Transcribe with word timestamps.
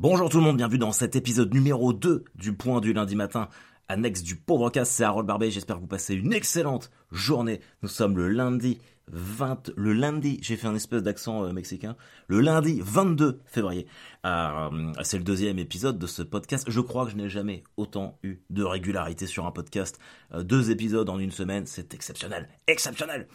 Bonjour 0.00 0.30
tout 0.30 0.38
le 0.38 0.44
monde, 0.44 0.56
bienvenue 0.56 0.78
dans 0.78 0.92
cet 0.92 1.14
épisode 1.14 1.52
numéro 1.52 1.92
2 1.92 2.24
du 2.34 2.54
point 2.54 2.80
du 2.80 2.94
lundi 2.94 3.16
matin. 3.16 3.50
Annexe 3.86 4.22
du 4.22 4.34
pauvre 4.34 4.70
casse, 4.70 4.88
c'est 4.88 5.04
Harold 5.04 5.26
Barbet, 5.26 5.50
j'espère 5.50 5.76
que 5.76 5.82
vous 5.82 5.86
passez 5.86 6.14
une 6.14 6.32
excellente 6.32 6.90
journée. 7.12 7.60
Nous 7.82 7.90
sommes 7.90 8.16
le 8.16 8.30
lundi 8.30 8.80
20, 9.08 9.72
le 9.76 9.92
lundi, 9.92 10.38
j'ai 10.40 10.56
fait 10.56 10.68
un 10.68 10.74
espèce 10.74 11.02
d'accent 11.02 11.44
euh, 11.44 11.52
mexicain, 11.52 11.96
le 12.28 12.40
lundi 12.40 12.80
22 12.82 13.42
février. 13.44 13.86
Euh, 14.24 14.90
c'est 15.02 15.18
le 15.18 15.22
deuxième 15.22 15.58
épisode 15.58 15.98
de 15.98 16.06
ce 16.06 16.22
podcast. 16.22 16.64
Je 16.66 16.80
crois 16.80 17.04
que 17.04 17.10
je 17.10 17.16
n'ai 17.16 17.28
jamais 17.28 17.62
autant 17.76 18.18
eu 18.22 18.38
de 18.48 18.64
régularité 18.64 19.26
sur 19.26 19.44
un 19.44 19.52
podcast. 19.52 20.00
Euh, 20.32 20.42
deux 20.42 20.70
épisodes 20.70 21.10
en 21.10 21.18
une 21.18 21.30
semaine, 21.30 21.66
c'est 21.66 21.92
exceptionnel, 21.92 22.48
exceptionnel. 22.68 23.28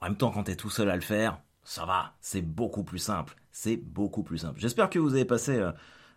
En 0.00 0.06
même 0.06 0.16
temps, 0.16 0.30
quand 0.30 0.44
t'es 0.44 0.56
tout 0.56 0.70
seul 0.70 0.88
à 0.88 0.96
le 0.96 1.02
faire, 1.02 1.42
ça 1.64 1.84
va, 1.84 2.14
c'est 2.22 2.40
beaucoup 2.40 2.82
plus 2.82 2.98
simple, 2.98 3.36
c'est 3.52 3.76
beaucoup 3.76 4.22
plus 4.22 4.38
simple. 4.38 4.58
J'espère 4.58 4.88
que 4.88 4.98
vous 4.98 5.12
avez 5.12 5.26
passé 5.26 5.62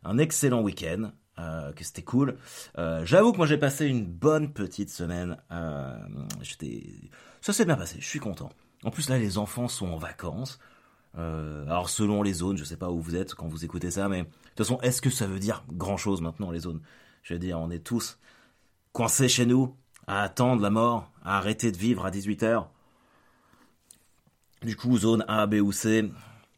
un 0.03 0.17
excellent 0.17 0.61
week-end, 0.61 1.11
euh, 1.39 1.71
que 1.71 1.83
c'était 1.83 2.03
cool. 2.03 2.37
Euh, 2.77 3.05
j'avoue 3.05 3.31
que 3.31 3.37
moi 3.37 3.47
j'ai 3.47 3.57
passé 3.57 3.87
une 3.87 4.05
bonne 4.05 4.51
petite 4.53 4.89
semaine. 4.89 5.37
Euh, 5.51 5.97
ça 7.41 7.53
s'est 7.53 7.65
bien 7.65 7.77
passé. 7.77 7.97
Je 7.99 8.07
suis 8.07 8.19
content. 8.19 8.49
En 8.83 8.91
plus 8.91 9.09
là, 9.09 9.17
les 9.17 9.37
enfants 9.37 9.67
sont 9.67 9.87
en 9.87 9.97
vacances. 9.97 10.59
alors 11.15 11.89
selon 11.89 12.21
les 12.21 12.33
zones, 12.33 12.57
je 12.57 12.63
sais 12.63 12.77
pas 12.77 12.91
où 12.91 12.99
vous 13.01 13.15
êtes 13.15 13.33
quand 13.33 13.47
vous 13.47 13.65
écoutez 13.65 13.91
ça, 13.91 14.09
mais 14.09 14.23
de 14.23 14.27
toute 14.55 14.57
façon, 14.57 14.79
est-ce 14.81 15.01
que 15.01 15.09
ça 15.09 15.27
veut 15.27 15.39
dire 15.39 15.63
grand 15.71 15.97
chose 15.97 16.21
maintenant 16.21 16.51
les 16.51 16.59
zones? 16.59 16.81
Je 17.23 17.33
veux 17.33 17.39
dire, 17.39 17.59
on 17.59 17.69
est 17.71 17.83
tous 17.83 18.17
coincés 18.91 19.29
chez 19.29 19.45
nous 19.45 19.75
à 20.07 20.23
attendre 20.23 20.61
la 20.61 20.69
mort, 20.69 21.11
à 21.23 21.37
arrêter 21.37 21.71
de 21.71 21.77
vivre 21.77 22.05
à 22.05 22.11
18 22.11 22.43
h 22.43 22.65
Du 24.63 24.75
coup, 24.75 24.97
zone 24.97 25.23
A, 25.27 25.47
B 25.47 25.55
ou 25.55 25.71
C, 25.71 26.11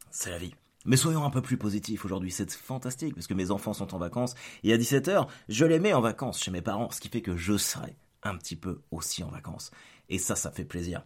c'est 0.10 0.32
la 0.32 0.38
vie. 0.40 0.56
Mais 0.86 0.98
soyons 0.98 1.24
un 1.24 1.30
peu 1.30 1.42
plus 1.42 1.58
positifs 1.58 2.04
aujourd'hui, 2.04 2.32
c'est 2.32 2.52
fantastique 2.52 3.16
parce 3.16 3.28
que 3.28 3.34
mes 3.34 3.52
enfants 3.52 3.74
sont 3.74 3.94
en 3.96 3.98
vacances 3.98 4.36
et 4.64 4.74
à 4.74 4.78
17h, 4.78 5.28
je 5.48 5.66
les 5.66 5.80
mets 5.80 5.94
en 5.94 6.02
vacances 6.02 6.42
chez 6.42 6.52
mes 6.52 6.62
parents, 6.62 6.92
ce 6.92 7.00
qui 7.00 7.10
fait 7.10 7.22
que 7.22 7.38
je 7.38 7.58
serai 7.58 7.96
un 8.24 8.36
petit 8.38 8.56
peu 8.56 8.82
aussi 8.92 9.24
en 9.24 9.30
vacances. 9.30 9.72
Et 10.10 10.18
ça, 10.18 10.36
ça 10.36 10.52
fait 10.52 10.66
plaisir. 10.66 11.04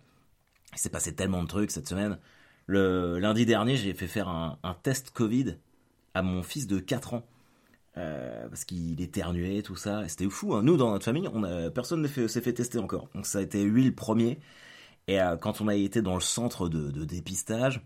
Il 0.74 0.80
s'est 0.80 0.90
passé 0.90 1.14
tellement 1.14 1.44
de 1.44 1.48
trucs 1.48 1.72
cette 1.72 1.88
semaine. 1.88 2.18
Le 2.66 3.20
lundi 3.20 3.46
dernier, 3.46 3.78
j'ai 3.78 3.94
fait 3.94 4.08
faire 4.08 4.28
un, 4.28 4.58
test 4.84 5.12
Covid 5.12 5.58
à 6.14 6.22
mon 6.22 6.44
fils 6.44 6.68
de 6.68 6.80
4 6.80 7.14
ans. 7.14 7.26
Euh, 7.98 8.48
parce 8.48 8.64
qu'il 8.64 9.02
éternuait, 9.02 9.64
tout 9.64 9.76
ça. 9.76 10.08
C'était 10.08 10.30
fou. 10.30 10.54
Hein. 10.54 10.62
Nous, 10.62 10.78
dans 10.78 10.92
notre 10.92 11.06
famille, 11.06 11.28
on 11.34 11.44
a, 11.44 11.72
personne 11.72 12.02
ne 12.02 12.28
s'est 12.28 12.42
fait 12.42 12.54
tester 12.54 12.78
encore. 12.78 13.10
Donc 13.16 13.26
ça 13.26 13.40
a 13.40 13.42
été 13.42 13.64
lui 13.64 13.84
le 13.84 13.94
premier. 13.94 14.40
Et 15.08 15.22
euh, 15.22 15.38
quand 15.38 15.62
on 15.62 15.68
a 15.68 15.76
été 15.76 16.02
dans 16.02 16.16
le 16.16 16.22
centre 16.22 16.70
de, 16.70 17.06
dépistage, 17.06 17.82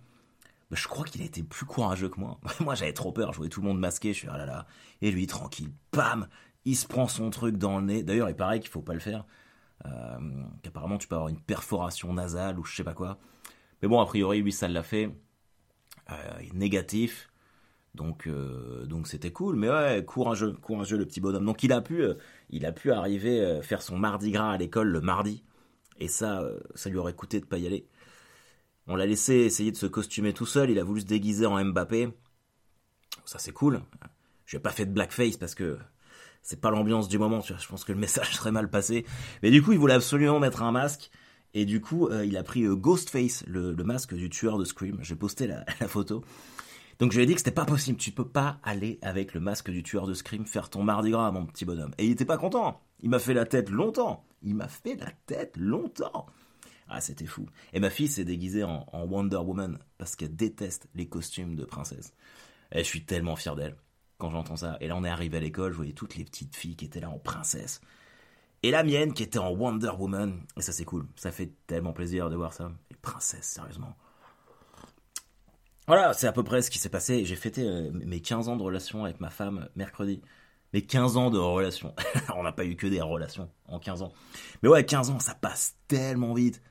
je 0.72 0.88
crois 0.88 1.05
qu'il 1.05 1.22
a 1.22 1.25
été 1.25 1.44
plus 1.44 1.66
courageux 1.66 2.09
que 2.09 2.19
moi. 2.19 2.39
moi, 2.59 2.75
j'avais 2.75 2.94
trop 2.94 3.11
peur. 3.11 3.33
Je 3.33 3.38
voyais 3.38 3.50
tout 3.50 3.61
le 3.61 3.67
monde 3.67 3.80
masqué. 3.80 4.14
Je 4.14 4.19
suis, 4.19 4.27
ah 4.31 4.38
là 4.38 4.45
là. 4.45 4.67
Et 5.02 5.11
lui, 5.11 5.27
tranquille. 5.27 5.72
Bam 5.91 6.27
Il 6.66 6.75
se 6.75 6.88
prend 6.88 7.08
son 7.08 7.30
truc 7.30 7.58
dans 7.58 7.80
le 7.80 7.86
nez. 7.86 8.03
D'ailleurs, 8.03 8.30
il 8.30 8.36
paraît 8.36 8.59
qu'il 8.59 8.69
faut 8.69 8.81
pas 8.81 8.94
le 8.94 8.99
faire. 8.99 9.25
Euh, 9.86 10.17
qu'apparemment, 10.61 10.97
tu 10.97 11.08
peux 11.08 11.16
avoir 11.16 11.30
une 11.30 11.42
perforation 11.42 12.14
nasale 12.14 12.59
ou 12.59 12.64
je 12.64 12.75
sais 12.75 12.83
pas 12.83 12.94
quoi. 12.94 13.19
Mais 13.81 13.88
bon, 13.88 13.99
a 13.99 14.05
priori, 14.05 14.42
lui, 14.42 14.52
ça 14.52 14.67
l'a 14.67 14.83
fait. 14.83 15.09
Euh, 16.09 16.16
négatif. 16.53 17.30
Donc, 17.94 18.27
euh, 18.27 18.86
donc 18.86 19.08
c'était 19.08 19.31
cool. 19.31 19.58
Mais 19.58 19.69
ouais, 19.69 20.05
courageux, 20.05 20.53
courageux 20.53 20.97
le 20.97 21.05
petit 21.05 21.19
bonhomme. 21.19 21.45
Donc, 21.45 21.64
il 21.64 21.73
a 21.73 21.81
pu, 21.81 22.03
il 22.49 22.66
a 22.66 22.72
pu 22.72 22.92
arriver 22.92 23.59
faire 23.61 23.81
son 23.81 23.97
mardi 23.97 24.31
gras 24.31 24.52
à 24.52 24.58
l'école 24.58 24.88
le 24.88 25.02
mardi. 25.02 25.44
Et 25.99 26.08
ça, 26.08 26.44
ça 26.75 26.89
lui 26.89 26.97
aurait 26.97 27.14
coûté 27.14 27.39
de 27.39 27.45
pas 27.45 27.58
y 27.58 27.67
aller. 27.67 27.88
On 28.87 28.95
l'a 28.95 29.05
laissé 29.05 29.35
essayer 29.35 29.71
de 29.71 29.77
se 29.77 29.85
costumer 29.85 30.33
tout 30.33 30.45
seul, 30.45 30.69
il 30.69 30.79
a 30.79 30.83
voulu 30.83 31.01
se 31.01 31.05
déguiser 31.05 31.45
en 31.45 31.63
Mbappé. 31.63 32.09
Ça 33.25 33.39
c'est 33.39 33.53
cool. 33.53 33.81
Je 34.45 34.57
n'ai 34.57 34.61
pas 34.61 34.71
fait 34.71 34.85
de 34.85 34.91
blackface 34.91 35.37
parce 35.37 35.55
que 35.55 35.77
c'est 36.41 36.59
pas 36.59 36.71
l'ambiance 36.71 37.07
du 37.07 37.19
moment, 37.19 37.41
je 37.41 37.67
pense 37.67 37.83
que 37.83 37.91
le 37.91 37.99
message 37.99 38.31
serait 38.35 38.52
mal 38.52 38.69
passé. 38.69 39.05
Mais 39.43 39.52
du 39.52 39.61
coup, 39.61 39.73
il 39.73 39.79
voulait 39.79 39.93
absolument 39.93 40.39
mettre 40.39 40.63
un 40.63 40.71
masque. 40.71 41.11
Et 41.53 41.65
du 41.65 41.81
coup, 41.81 42.08
euh, 42.08 42.25
il 42.25 42.37
a 42.37 42.43
pris 42.43 42.64
euh, 42.64 42.75
Ghostface, 42.75 43.43
le, 43.45 43.73
masque 43.83 44.14
du 44.15 44.30
tueur 44.30 44.58
de 44.58 44.64
Scream. 44.64 44.97
J'ai 45.02 45.15
posté 45.15 45.47
la, 45.80 45.87
photo. 45.87 46.23
Donc 46.99 47.11
je 47.11 47.17
lui 47.17 47.23
ai 47.23 47.27
dit 47.27 47.33
que 47.33 47.39
c'était 47.39 47.52
pas 47.52 47.65
possible. 47.65 47.97
Tu 47.97 48.11
peux 48.11 48.27
pas 48.27 48.59
aller 48.64 48.99
avec 49.02 49.33
le 49.33 49.39
masque 49.41 49.70
du 49.70 49.83
tueur 49.83 50.08
de 50.08 50.14
Scream 50.14 50.45
faire 50.45 50.70
ton 50.70 50.83
mardi 50.83 51.11
gras, 51.11 51.31
mon 51.31 51.45
petit 51.45 51.65
bonhomme. 51.65 51.91
Et 51.97 52.05
il 52.05 52.11
était 52.11 52.25
pas 52.25 52.37
content. 52.37 52.81
Il 53.02 53.09
m'a 53.09 53.20
fait 53.20 53.33
la 53.33 53.45
tête 53.45 53.70
longtemps. 53.70 54.25
Il 54.43 54.55
m'a 54.55 54.67
fait 54.67 54.95
la 54.95 55.11
tête 55.25 55.58
longtemps. 55.58 56.25
Ah, 56.93 56.99
c'était 56.99 57.25
fou. 57.25 57.47
Et 57.71 57.79
ma 57.79 57.89
fille 57.89 58.09
s'est 58.09 58.25
déguisée 58.25 58.65
en, 58.65 58.85
Wonder 58.91 59.37
Woman 59.37 59.79
parce 59.97 60.17
qu'elle 60.17 60.35
déteste 60.35 60.89
les 60.93 61.07
costumes 61.07 61.55
de 61.55 61.63
princesse. 61.63 62.13
Et 62.73 62.79
je 62.79 62.83
suis 62.83 63.05
tellement 63.05 63.37
fier 63.37 63.55
d'elle 63.55 63.77
quand 64.17 64.29
j'entends 64.29 64.57
ça. 64.57 64.77
Et 64.81 64.87
là, 64.89 64.97
on 64.97 65.03
est 65.05 65.09
arrivé 65.09 65.37
à 65.37 65.39
l'école, 65.39 65.71
je 65.71 65.77
voyais 65.77 65.93
toutes 65.93 66.17
les 66.17 66.25
petites 66.25 66.55
filles 66.55 66.75
qui 66.75 66.85
étaient 66.85 66.99
là 66.99 67.09
en 67.09 67.17
princesse. 67.17 67.79
Et 68.61 68.71
la 68.71 68.83
mienne 68.83 69.13
qui 69.13 69.23
était 69.23 69.39
en 69.39 69.52
Wonder 69.52 69.91
Woman. 69.97 70.41
Et 70.57 70.61
ça, 70.61 70.73
c'est 70.73 70.83
cool. 70.83 71.07
Ça 71.15 71.31
fait 71.31 71.53
tellement 71.65 71.93
plaisir 71.93 72.29
de 72.29 72.35
voir 72.35 72.52
ça. 72.52 72.71
Les 72.91 72.97
princesses, 72.97 73.47
sérieusement. 73.47 73.95
Voilà, 75.87 76.13
c'est 76.13 76.27
à 76.27 76.33
peu 76.33 76.43
près 76.43 76.61
ce 76.61 76.69
qui 76.69 76.77
s'est 76.77 76.89
passé. 76.89 77.23
J'ai 77.23 77.37
fêté 77.37 77.63
euh, 77.63 77.89
mes 77.93 78.19
15 78.19 78.49
ans 78.49 78.58
de 78.58 78.63
relation 78.63 79.05
avec 79.05 79.21
ma 79.21 79.29
femme 79.29 79.69
mercredi. 79.75 80.21
Mes 80.73 80.85
15 80.85 81.15
ans 81.15 81.29
de 81.29 81.39
relation. 81.39 81.95
on 82.35 82.43
n'a 82.43 82.52
pas 82.52 82.65
eu 82.65 82.75
que 82.75 82.87
des 82.87 83.02
relations 83.02 83.49
en 83.69 83.79
15 83.79 84.02
ans. 84.02 84.13
Mais 84.61 84.67
ouais, 84.67 84.85
15 84.85 85.09
ans, 85.09 85.19
ça 85.19 85.35
passe 85.35 85.77
tellement 85.87 86.33
vite 86.33 86.61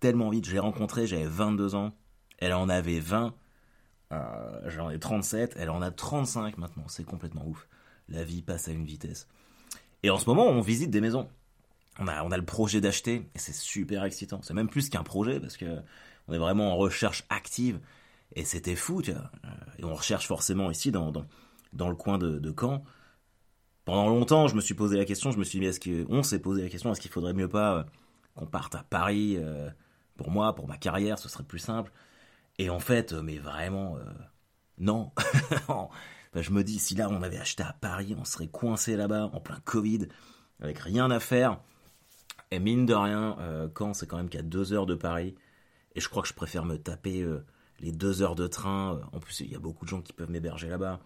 tellement 0.00 0.30
vite. 0.30 0.46
Je 0.46 0.52
l'ai 0.52 0.58
rencontrée, 0.58 1.06
j'avais 1.06 1.26
22 1.26 1.74
ans. 1.74 1.92
Elle 2.38 2.52
en 2.52 2.68
avait 2.68 3.00
20. 3.00 3.34
Euh, 4.12 4.60
J'en 4.66 4.90
ai 4.90 4.98
37. 4.98 5.54
Elle 5.56 5.70
en 5.70 5.82
a 5.82 5.90
35 5.90 6.58
maintenant. 6.58 6.84
C'est 6.88 7.04
complètement 7.04 7.46
ouf. 7.46 7.68
La 8.08 8.24
vie 8.24 8.42
passe 8.42 8.68
à 8.68 8.72
une 8.72 8.84
vitesse. 8.84 9.28
Et 10.02 10.10
en 10.10 10.18
ce 10.18 10.26
moment, 10.26 10.46
on 10.46 10.60
visite 10.60 10.90
des 10.90 11.00
maisons. 11.00 11.28
On 11.98 12.08
a, 12.08 12.24
on 12.24 12.30
a 12.30 12.36
le 12.36 12.44
projet 12.44 12.80
d'acheter 12.80 13.28
et 13.34 13.38
c'est 13.38 13.54
super 13.54 14.04
excitant. 14.04 14.40
C'est 14.42 14.54
même 14.54 14.68
plus 14.68 14.88
qu'un 14.88 15.02
projet 15.02 15.38
parce 15.38 15.56
que 15.56 15.80
on 16.28 16.32
est 16.32 16.38
vraiment 16.38 16.72
en 16.72 16.76
recherche 16.76 17.24
active 17.28 17.78
et 18.34 18.44
c'était 18.44 18.76
fou. 18.76 19.02
Euh, 19.08 19.14
et 19.78 19.84
on 19.84 19.94
recherche 19.94 20.26
forcément 20.26 20.70
ici 20.70 20.90
dans, 20.90 21.10
dans, 21.10 21.26
dans 21.72 21.88
le 21.88 21.96
coin 21.96 22.18
de, 22.18 22.38
de 22.38 22.54
Caen. 22.58 22.82
Pendant 23.84 24.08
longtemps, 24.08 24.46
je 24.46 24.54
me 24.54 24.60
suis 24.60 24.74
posé 24.74 24.96
la 24.96 25.04
question, 25.04 25.32
je 25.32 25.38
me 25.38 25.44
suis 25.44 25.58
dit, 25.58 25.66
est-ce 25.66 25.80
qu'on 25.80 26.22
s'est 26.22 26.38
posé 26.38 26.62
la 26.62 26.68
question, 26.68 26.92
est-ce 26.92 27.00
qu'il 27.00 27.10
faudrait 27.10 27.32
mieux 27.32 27.48
pas 27.48 27.78
euh, 27.78 27.84
qu'on 28.34 28.46
parte 28.46 28.74
à 28.74 28.84
Paris 28.84 29.36
euh, 29.38 29.68
pour 30.20 30.30
moi, 30.30 30.54
pour 30.54 30.68
ma 30.68 30.76
carrière, 30.76 31.18
ce 31.18 31.30
serait 31.30 31.44
plus 31.44 31.58
simple. 31.58 31.90
Et 32.58 32.68
en 32.68 32.78
fait, 32.78 33.14
mais 33.14 33.38
vraiment, 33.38 33.96
euh, 33.96 34.02
non. 34.76 35.12
je 36.34 36.50
me 36.50 36.62
dis, 36.62 36.78
si 36.78 36.94
là 36.94 37.08
on 37.08 37.22
avait 37.22 37.38
acheté 37.38 37.62
à 37.62 37.72
Paris, 37.72 38.14
on 38.18 38.26
serait 38.26 38.48
coincé 38.48 38.96
là-bas, 38.96 39.30
en 39.32 39.40
plein 39.40 39.60
Covid, 39.64 40.08
avec 40.60 40.78
rien 40.78 41.10
à 41.10 41.20
faire. 41.20 41.58
Et 42.50 42.58
mine 42.58 42.84
de 42.84 42.92
rien, 42.92 43.38
euh, 43.38 43.66
quand 43.72 43.94
c'est 43.94 44.06
quand 44.06 44.18
même 44.18 44.28
qu'à 44.28 44.42
deux 44.42 44.74
heures 44.74 44.84
de 44.84 44.94
Paris, 44.94 45.36
et 45.94 46.02
je 46.02 46.08
crois 46.10 46.20
que 46.20 46.28
je 46.28 46.34
préfère 46.34 46.66
me 46.66 46.76
taper 46.76 47.22
euh, 47.22 47.46
les 47.78 47.90
deux 47.90 48.20
heures 48.20 48.34
de 48.34 48.46
train. 48.46 49.00
En 49.12 49.20
plus, 49.20 49.40
il 49.40 49.50
y 49.50 49.54
a 49.54 49.58
beaucoup 49.58 49.86
de 49.86 49.90
gens 49.90 50.02
qui 50.02 50.12
peuvent 50.12 50.30
m'héberger 50.30 50.68
là-bas. 50.68 51.00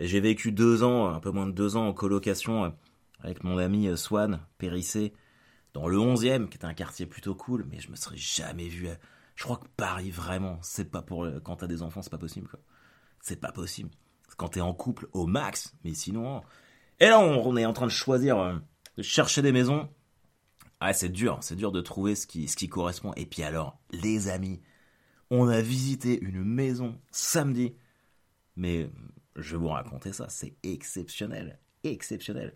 Et 0.00 0.08
j'ai 0.08 0.18
vécu 0.18 0.50
deux 0.50 0.82
ans, 0.82 1.14
un 1.14 1.20
peu 1.20 1.30
moins 1.30 1.46
de 1.46 1.52
deux 1.52 1.76
ans 1.76 1.86
en 1.86 1.92
colocation 1.92 2.74
avec 3.20 3.44
mon 3.44 3.56
ami 3.58 3.96
Swan 3.96 4.40
Périssé, 4.58 5.12
dans 5.74 5.88
le 5.88 5.96
11e, 5.96 6.48
qui 6.48 6.56
était 6.56 6.66
un 6.66 6.74
quartier 6.74 7.06
plutôt 7.06 7.34
cool, 7.34 7.66
mais 7.70 7.80
je 7.80 7.90
me 7.90 7.96
serais 7.96 8.16
jamais 8.16 8.68
vu. 8.68 8.88
Je 9.34 9.44
crois 9.44 9.56
que 9.56 9.66
Paris, 9.76 10.10
vraiment, 10.10 10.58
c'est 10.62 10.90
pas 10.90 11.02
pour. 11.02 11.26
Quand 11.42 11.56
t'as 11.56 11.66
des 11.66 11.82
enfants, 11.82 12.02
c'est 12.02 12.10
pas 12.10 12.18
possible, 12.18 12.48
quoi. 12.48 12.60
C'est 13.20 13.40
pas 13.40 13.52
possible. 13.52 13.90
Quand 14.36 14.48
t'es 14.48 14.60
en 14.60 14.74
couple, 14.74 15.08
au 15.12 15.26
max, 15.26 15.74
mais 15.84 15.94
sinon. 15.94 16.42
Et 17.00 17.06
là, 17.06 17.18
on, 17.18 17.56
est 17.56 17.64
en 17.64 17.72
train 17.72 17.86
de 17.86 17.90
choisir, 17.90 18.38
euh, 18.38 18.54
de 18.96 19.02
chercher 19.02 19.42
des 19.42 19.52
maisons. 19.52 19.88
Ah, 20.80 20.92
c'est 20.92 21.08
dur, 21.08 21.38
c'est 21.42 21.56
dur 21.56 21.72
de 21.72 21.80
trouver 21.80 22.14
ce 22.14 22.26
qui, 22.26 22.48
ce 22.48 22.56
qui 22.56 22.68
correspond. 22.68 23.12
Et 23.16 23.26
puis 23.26 23.42
alors, 23.42 23.78
les 23.90 24.28
amis, 24.28 24.60
on 25.30 25.48
a 25.48 25.60
visité 25.60 26.20
une 26.20 26.44
maison 26.44 26.98
samedi. 27.10 27.74
Mais 28.56 28.90
je 29.36 29.52
vais 29.52 29.58
vous 29.58 29.68
raconter 29.68 30.12
ça, 30.12 30.28
c'est 30.28 30.56
exceptionnel. 30.62 31.58
Exceptionnel. 31.84 32.52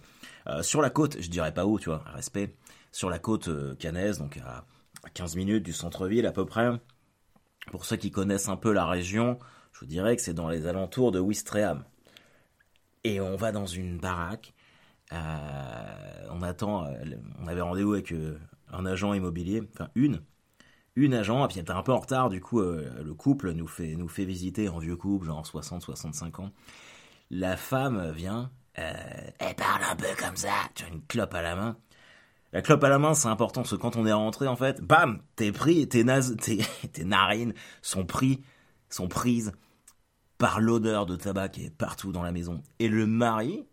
Euh, 0.46 0.62
sur 0.62 0.82
la 0.82 0.90
côte, 0.90 1.20
je 1.20 1.28
dirais 1.28 1.54
pas 1.54 1.66
où, 1.66 1.78
tu 1.78 1.88
vois, 1.88 2.04
respect 2.06 2.54
sur 2.96 3.10
la 3.10 3.18
côte 3.18 3.48
euh, 3.48 3.74
canaise, 3.74 4.16
donc 4.16 4.38
à 4.38 4.64
15 5.12 5.36
minutes 5.36 5.62
du 5.62 5.74
centre-ville 5.74 6.24
à 6.24 6.32
peu 6.32 6.46
près. 6.46 6.70
Pour 7.70 7.84
ceux 7.84 7.96
qui 7.96 8.10
connaissent 8.10 8.48
un 8.48 8.56
peu 8.56 8.72
la 8.72 8.86
région, 8.86 9.38
je 9.72 9.80
vous 9.80 9.86
dirais 9.86 10.16
que 10.16 10.22
c'est 10.22 10.32
dans 10.32 10.48
les 10.48 10.66
alentours 10.66 11.12
de 11.12 11.20
Ouistreham. 11.20 11.84
Et 13.04 13.20
on 13.20 13.36
va 13.36 13.52
dans 13.52 13.66
une 13.66 13.98
baraque. 13.98 14.54
Euh, 15.12 16.26
on 16.30 16.40
attend, 16.40 16.86
euh, 16.86 16.94
on 17.38 17.46
avait 17.48 17.60
rendez-vous 17.60 17.92
avec 17.92 18.14
un 18.72 18.86
agent 18.86 19.12
immobilier, 19.12 19.62
enfin 19.74 19.90
une, 19.94 20.22
une 20.94 21.12
agent, 21.12 21.44
et 21.44 21.48
puis 21.48 21.58
elle 21.58 21.64
était 21.64 21.72
un 21.72 21.82
peu 21.82 21.92
en 21.92 22.00
retard, 22.00 22.30
du 22.30 22.40
coup 22.40 22.62
le 22.62 23.12
couple 23.12 23.52
nous 23.52 23.68
fait, 23.68 23.94
nous 23.94 24.08
fait 24.08 24.24
visiter 24.24 24.70
en 24.70 24.78
vieux 24.78 24.96
couple, 24.96 25.26
genre 25.26 25.44
60-65 25.44 26.40
ans. 26.40 26.50
La 27.30 27.58
femme 27.58 28.10
vient, 28.12 28.50
elle 28.72 29.54
parle 29.54 29.82
un 29.84 29.96
peu 29.96 30.08
comme 30.18 30.36
ça, 30.36 30.54
tu 30.74 30.84
as 30.84 30.88
une 30.88 31.02
clope 31.02 31.34
à 31.34 31.42
la 31.42 31.56
main, 31.56 31.76
la 32.52 32.62
clope 32.62 32.84
à 32.84 32.88
la 32.88 32.98
main, 32.98 33.14
c'est 33.14 33.28
important 33.28 33.62
parce 33.62 33.72
que 33.72 33.80
quand 33.80 33.96
on 33.96 34.06
est 34.06 34.12
rentré, 34.12 34.46
en 34.46 34.56
fait, 34.56 34.80
bam, 34.80 35.20
t'es 35.34 35.52
pris, 35.52 35.88
tes, 35.88 36.04
tes, 36.40 36.58
tes 36.92 37.04
narines 37.04 37.54
sont 37.82 38.06
pris, 38.06 38.42
sont 38.88 39.08
prises 39.08 39.52
par 40.38 40.60
l'odeur 40.60 41.06
de 41.06 41.16
tabac 41.16 41.50
qui 41.50 41.64
est 41.64 41.70
partout 41.70 42.12
dans 42.12 42.22
la 42.22 42.32
maison. 42.32 42.62
Et 42.78 42.88
le 42.88 43.06
mari, 43.06 43.66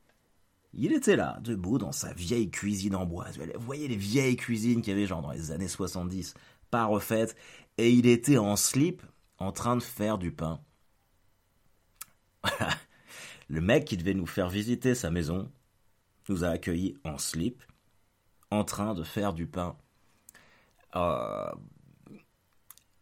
il 0.74 0.94
était 0.94 1.16
là, 1.16 1.40
debout 1.42 1.78
dans 1.78 1.92
sa 1.92 2.14
vieille 2.14 2.50
cuisine 2.50 2.96
en 2.96 3.06
bois. 3.06 3.28
Vous 3.56 3.66
voyez 3.66 3.88
les 3.88 3.96
vieilles 3.96 4.38
cuisines 4.38 4.82
qu'il 4.82 4.94
y 4.94 4.98
avait 4.98 5.08
genre 5.08 5.22
dans 5.22 5.32
les 5.32 5.52
années 5.52 5.68
70, 5.68 6.34
pas 6.72 6.86
refaites. 6.86 7.36
Et 7.78 7.92
il 7.92 8.08
était 8.08 8.38
en 8.38 8.56
slip, 8.56 9.04
en 9.38 9.52
train 9.52 9.76
de 9.76 9.84
faire 9.84 10.18
du 10.18 10.32
pain. 10.32 10.62
le 13.50 13.62
mec 13.62 13.86
qui 13.86 13.98
devait 13.98 14.14
nous 14.14 14.26
faire 14.26 14.50
visiter 14.50 14.96
sa 14.96 15.12
maison 15.12 15.52
nous 16.30 16.44
a 16.44 16.50
accueillis 16.50 16.96
en 17.04 17.18
slip, 17.18 17.62
en 18.54 18.64
train 18.64 18.94
de 18.94 19.04
faire 19.04 19.34
du 19.34 19.48
pain. 19.48 19.76
Euh, 20.96 21.52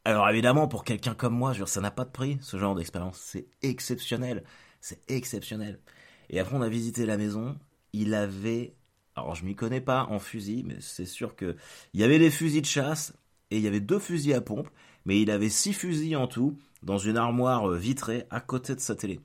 alors 0.05 0.29
évidemment, 0.29 0.67
pour 0.67 0.83
quelqu'un 0.83 1.13
comme 1.13 1.35
moi, 1.35 1.53
ça 1.65 1.81
n'a 1.81 1.91
pas 1.91 2.05
de 2.05 2.11
prix, 2.11 2.37
ce 2.41 2.57
genre 2.57 2.75
d'expérience. 2.75 3.19
C'est 3.19 3.47
exceptionnel. 3.61 4.43
C'est 4.79 5.01
exceptionnel. 5.09 5.79
Et 6.29 6.39
après, 6.39 6.55
on 6.55 6.61
a 6.61 6.69
visité 6.69 7.05
la 7.05 7.17
maison. 7.17 7.57
Il 7.93 8.13
avait... 8.13 8.73
Alors, 9.15 9.35
je 9.35 9.45
m'y 9.45 9.55
connais 9.55 9.81
pas 9.81 10.05
en 10.09 10.19
fusil, 10.19 10.63
mais 10.65 10.77
c'est 10.79 11.05
sûr 11.05 11.35
que... 11.35 11.55
Il 11.93 11.99
y 11.99 12.03
avait 12.03 12.17
des 12.17 12.31
fusils 12.31 12.61
de 12.61 12.65
chasse, 12.65 13.13
et 13.51 13.57
il 13.57 13.63
y 13.63 13.67
avait 13.67 13.81
deux 13.81 13.99
fusils 13.99 14.33
à 14.33 14.41
pompe, 14.41 14.69
mais 15.05 15.21
il 15.21 15.29
avait 15.29 15.49
six 15.49 15.73
fusils 15.73 16.15
en 16.15 16.27
tout, 16.27 16.57
dans 16.81 16.97
une 16.97 17.17
armoire 17.17 17.69
euh, 17.69 17.77
vitrée, 17.77 18.25
à 18.29 18.39
côté 18.39 18.73
de 18.73 18.79
sa 18.79 18.95
télé. 18.95 19.19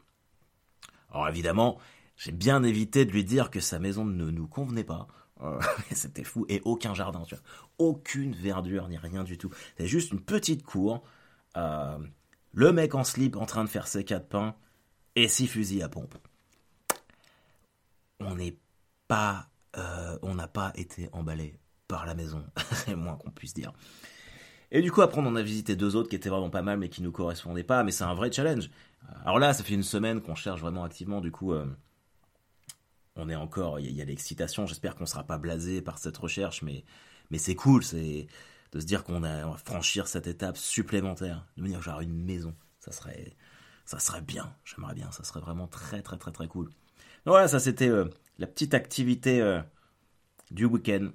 Alors 1.11 1.29
évidemment, 1.29 1.79
j'ai 2.17 2.33
bien 2.33 2.63
évité 2.65 3.05
de 3.05 3.13
lui 3.13 3.25
dire 3.25 3.51
que 3.51 3.61
sa 3.61 3.79
maison 3.79 4.05
ne 4.05 4.31
nous 4.31 4.49
convenait 4.49 4.85
pas. 4.85 5.07
Euh, 5.43 5.61
c'était 5.93 6.25
fou. 6.25 6.47
Et 6.49 6.61
aucun 6.65 6.95
jardin, 6.95 7.23
tu 7.27 7.35
vois. 7.35 7.45
Aucune 7.79 8.35
verdure, 8.35 8.89
ni 8.89 8.97
rien 8.97 9.25
du 9.25 9.39
tout. 9.39 9.51
C'était 9.71 9.89
juste 9.89 10.13
une 10.13 10.21
petite 10.21 10.63
cour. 10.63 11.03
Euh, 11.57 11.99
le 12.53 12.73
mec 12.73 12.95
en 12.95 13.05
slip 13.05 13.37
en 13.37 13.47
train 13.47 13.65
de 13.65 13.69
faire 13.69 13.87
ses 13.87 14.05
quatre 14.05 14.29
pains. 14.29 14.55
Et 15.15 15.29
six 15.29 15.47
fusils 15.47 15.83
à 15.83 15.89
pompe. 15.89 16.15
On 18.21 18.35
n'est 18.35 18.57
pas... 19.09 19.49
Euh, 19.77 20.19
on 20.23 20.35
n'a 20.35 20.49
pas 20.49 20.73
été 20.75 21.09
emballé 21.13 21.59
par 21.89 22.07
la 22.07 22.15
maison. 22.15 22.45
C'est 22.73 22.97
moins 22.97 23.17
qu'on 23.17 23.31
puisse 23.31 23.55
dire. 23.55 23.73
Et 24.71 24.83
du 24.83 24.91
coup, 24.91 25.03
après, 25.03 25.21
on 25.21 25.37
a 25.37 25.43
visité 25.43 25.77
deux 25.77 25.97
autres 25.97 26.09
qui 26.09 26.17
étaient 26.17 26.29
vraiment 26.29 26.51
pas 26.51 26.63
mal, 26.63 26.79
mais 26.79 26.89
qui 26.89 27.03
nous 27.03 27.13
correspondaient 27.13 27.63
pas. 27.63 27.85
Mais 27.85 27.93
c'est 27.93 28.03
un 28.03 28.15
vrai 28.15 28.33
challenge. 28.33 28.69
Alors 29.25 29.39
là, 29.39 29.53
ça 29.53 29.63
fait 29.63 29.75
une 29.75 29.85
semaine 29.85 30.21
qu'on 30.21 30.35
cherche 30.35 30.61
vraiment 30.61 30.83
activement. 30.83 31.21
Du 31.21 31.31
coup, 31.31 31.55
on 33.17 33.29
est 33.29 33.35
encore, 33.35 33.81
il 33.81 33.91
y, 33.91 34.03
a, 34.03 34.05
l'excitation. 34.05 34.67
J'espère 34.67 34.95
qu'on 34.95 35.07
sera 35.07 35.25
pas 35.25 35.39
blasé 35.39 35.83
par 35.83 35.99
cette 35.99 36.17
recherche, 36.17 36.63
mais, 36.63 36.85
mais 37.31 37.39
c'est 37.39 37.55
cool, 37.55 37.83
c'est 37.83 38.27
de 38.73 38.81
se 38.81 38.87
dire 38.87 39.05
qu'on 39.05 39.21
va 39.21 39.57
franchir 39.57 40.07
cette 40.07 40.27
étape 40.27 40.57
supplémentaire, 40.57 41.47
de 41.57 41.63
venir 41.63 41.81
genre 41.81 42.01
une 42.01 42.25
maison. 42.25 42.55
Ça 42.81 42.93
serait, 42.93 43.37
ça 43.85 43.99
serait 43.99 44.21
bien. 44.21 44.55
J'aimerais 44.65 44.95
bien. 44.95 45.11
Ça 45.13 45.25
serait 45.25 45.41
vraiment 45.41 45.67
très, 45.67 46.03
très, 46.03 46.19
très, 46.19 46.33
très 46.33 46.49
cool. 46.49 46.67
Donc 46.67 47.33
voilà, 47.33 47.49
ça 47.49 47.59
c'était 47.59 47.89
euh, 47.89 48.05
la 48.39 48.47
petite 48.47 48.75
activité 48.75 49.41
euh, 49.41 49.61
du 50.51 50.67
week-end. 50.67 51.11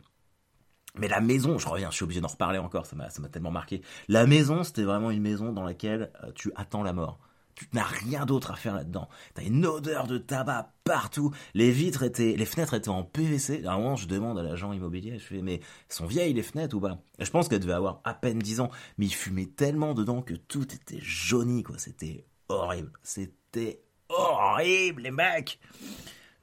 Mais 0.95 1.07
la 1.07 1.21
maison, 1.21 1.57
je 1.57 1.69
reviens, 1.69 1.89
je 1.89 1.95
suis 1.95 2.03
obligé 2.03 2.19
d'en 2.19 2.27
reparler 2.27 2.59
encore, 2.59 2.85
ça 2.85 2.97
m'a 2.97 3.29
tellement 3.29 3.51
marqué. 3.51 3.81
La 4.09 4.25
maison, 4.25 4.63
c'était 4.63 4.83
vraiment 4.83 5.09
une 5.09 5.21
maison 5.21 5.53
dans 5.53 5.63
laquelle 5.63 6.11
euh, 6.23 6.31
tu 6.33 6.51
attends 6.55 6.83
la 6.83 6.91
mort 6.91 7.19
tu 7.55 7.67
n'as 7.73 7.83
rien 7.83 8.25
d'autre 8.25 8.51
à 8.51 8.55
faire 8.55 8.75
là-dedans. 8.75 9.09
T'as 9.33 9.43
une 9.43 9.65
odeur 9.65 10.07
de 10.07 10.17
tabac 10.17 10.73
partout. 10.83 11.31
Les 11.53 11.71
vitres 11.71 12.03
étaient, 12.03 12.35
les 12.35 12.45
fenêtres 12.45 12.73
étaient 12.73 12.89
en 12.89 13.03
PVC. 13.03 13.65
À 13.65 13.73
un 13.73 13.77
moment, 13.77 13.95
je 13.95 14.07
demande 14.07 14.39
à 14.39 14.43
l'agent 14.43 14.73
immobilier, 14.73 15.19
je 15.19 15.23
fais, 15.23 15.41
mais 15.41 15.61
sont 15.89 16.05
vieilles 16.05 16.33
les 16.33 16.43
fenêtres 16.43 16.75
ou 16.75 16.79
pas? 16.79 16.97
Je 17.19 17.29
pense 17.29 17.47
qu'elle 17.47 17.59
devait 17.59 17.73
avoir 17.73 18.01
à 18.03 18.13
peine 18.13 18.39
10 18.39 18.61
ans, 18.61 18.69
mais 18.97 19.05
il 19.05 19.13
fumait 19.13 19.47
tellement 19.47 19.93
dedans 19.93 20.21
que 20.21 20.33
tout 20.33 20.73
était 20.73 20.99
jauni, 21.01 21.63
quoi. 21.63 21.77
C'était 21.77 22.25
horrible. 22.49 22.91
C'était 23.03 23.83
horrible, 24.09 25.03
les 25.03 25.11
mecs! 25.11 25.59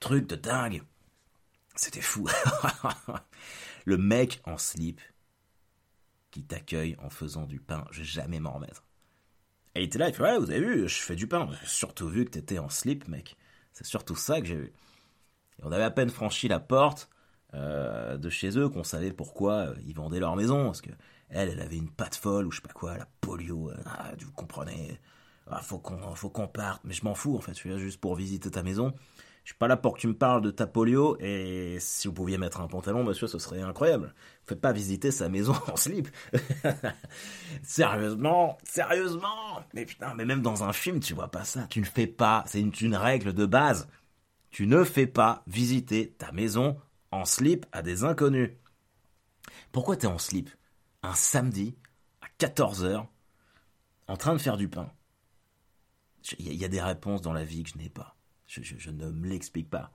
Truc 0.00 0.28
de 0.28 0.36
dingue. 0.36 0.82
C'était 1.74 2.00
fou. 2.00 2.28
Le 3.84 3.96
mec 3.96 4.40
en 4.44 4.58
slip 4.58 5.00
qui 6.30 6.44
t'accueille 6.44 6.96
en 7.02 7.10
faisant 7.10 7.46
du 7.46 7.60
pain, 7.60 7.84
je 7.90 8.00
vais 8.00 8.04
jamais 8.04 8.40
m'en 8.40 8.52
remettre. 8.52 8.87
Et 9.74 9.82
il 9.82 9.84
était 9.84 9.98
là, 9.98 10.08
il 10.08 10.14
fait 10.14 10.22
Ouais, 10.22 10.38
vous 10.38 10.50
avez 10.50 10.60
vu, 10.60 10.88
je 10.88 10.96
fais 10.96 11.16
du 11.16 11.26
pain. 11.26 11.48
Surtout 11.64 12.08
vu 12.08 12.24
que 12.24 12.30
t'étais 12.30 12.58
en 12.58 12.68
slip, 12.68 13.08
mec. 13.08 13.36
C'est 13.72 13.86
surtout 13.86 14.16
ça 14.16 14.40
que 14.40 14.46
j'ai 14.46 14.56
vu. 14.56 14.72
Et 15.58 15.62
on 15.64 15.72
avait 15.72 15.84
à 15.84 15.90
peine 15.90 16.10
franchi 16.10 16.48
la 16.48 16.60
porte 16.60 17.08
euh, 17.54 18.16
de 18.16 18.28
chez 18.28 18.58
eux 18.58 18.68
qu'on 18.68 18.84
savait 18.84 19.12
pourquoi 19.12 19.68
euh, 19.68 19.74
ils 19.86 19.94
vendaient 19.94 20.20
leur 20.20 20.36
maison. 20.36 20.64
Parce 20.66 20.80
que 20.80 20.90
elle, 21.30 21.50
elle 21.50 21.60
avait 21.60 21.76
une 21.76 21.90
patte 21.90 22.16
folle 22.16 22.46
ou 22.46 22.50
je 22.50 22.56
sais 22.56 22.66
pas 22.66 22.72
quoi, 22.72 22.96
la 22.96 23.06
polio. 23.20 23.70
Euh, 23.70 23.76
ah, 23.86 24.12
vous 24.18 24.32
comprenez. 24.32 24.98
Ah, 25.50 25.60
faut 25.62 25.78
qu'on 25.78 26.14
faut 26.14 26.30
parte. 26.30 26.82
Mais 26.84 26.94
je 26.94 27.04
m'en 27.04 27.14
fous, 27.14 27.36
en 27.36 27.40
fait. 27.40 27.52
Je 27.52 27.58
suis 27.58 27.70
là 27.70 27.78
juste 27.78 28.00
pour 28.00 28.14
visiter 28.14 28.50
ta 28.50 28.62
maison. 28.62 28.94
Je 29.48 29.54
suis 29.54 29.58
pas 29.58 29.66
là 29.66 29.78
pour 29.78 29.94
que 29.94 30.00
tu 30.00 30.08
me 30.08 30.14
parles 30.14 30.42
de 30.42 30.50
ta 30.50 30.66
polio 30.66 31.16
et 31.20 31.78
si 31.80 32.06
vous 32.06 32.12
pouviez 32.12 32.36
mettre 32.36 32.60
un 32.60 32.68
pantalon, 32.68 33.02
monsieur, 33.02 33.26
ce 33.26 33.38
serait 33.38 33.62
incroyable. 33.62 34.14
Faites 34.44 34.60
pas 34.60 34.72
visiter 34.72 35.10
sa 35.10 35.30
maison 35.30 35.54
en 35.72 35.76
slip. 35.76 36.06
sérieusement, 37.62 38.58
sérieusement. 38.62 39.64
Mais 39.72 39.86
putain, 39.86 40.12
mais 40.14 40.26
même 40.26 40.42
dans 40.42 40.64
un 40.64 40.74
film, 40.74 41.00
tu 41.00 41.14
vois 41.14 41.30
pas 41.30 41.44
ça. 41.44 41.66
Tu 41.70 41.80
ne 41.80 41.86
fais 41.86 42.06
pas, 42.06 42.44
c'est 42.46 42.60
une, 42.60 42.94
règle 42.94 43.32
de 43.32 43.46
base. 43.46 43.88
Tu 44.50 44.66
ne 44.66 44.84
fais 44.84 45.06
pas 45.06 45.44
visiter 45.46 46.10
ta 46.10 46.30
maison 46.30 46.78
en 47.10 47.24
slip 47.24 47.64
à 47.72 47.80
des 47.80 48.04
inconnus. 48.04 48.50
Pourquoi 49.72 49.96
t'es 49.96 50.08
en 50.08 50.18
slip 50.18 50.50
un 51.02 51.14
samedi 51.14 51.74
à 52.20 52.26
14h 52.38 53.06
en 54.08 54.16
train 54.18 54.34
de 54.34 54.38
faire 54.42 54.58
du 54.58 54.68
pain? 54.68 54.92
Il 56.38 56.52
y, 56.52 56.66
a 56.66 56.68
des 56.68 56.82
réponses 56.82 57.22
dans 57.22 57.32
la 57.32 57.44
vie 57.44 57.62
que 57.62 57.70
je 57.70 57.78
n'ai 57.78 57.88
pas. 57.88 58.17
Je, 58.48 58.90
ne 58.90 59.10
me 59.10 59.28
l'explique 59.28 59.68
pas. 59.68 59.92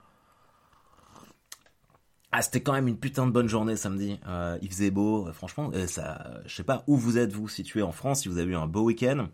Ah, 2.30 2.40
c'était 2.40 2.62
quand 2.62 2.72
même 2.72 2.88
une 2.88 2.98
putain 2.98 3.26
de 3.26 3.32
bonne 3.32 3.48
journée 3.48 3.76
samedi. 3.76 4.18
Euh, 4.26 4.58
il 4.62 4.68
faisait 4.68 4.90
beau, 4.90 5.28
euh, 5.28 5.32
franchement. 5.32 5.70
Euh, 5.74 5.86
ça, 5.86 6.40
je 6.46 6.54
sais 6.54 6.64
pas 6.64 6.84
où 6.86 6.96
vous 6.96 7.18
êtes 7.18 7.32
vous 7.32 7.48
situé 7.48 7.82
en 7.82 7.92
France, 7.92 8.22
si 8.22 8.28
vous 8.28 8.38
avez 8.38 8.52
eu 8.52 8.56
un 8.56 8.66
beau 8.66 8.82
week-end. 8.82 9.28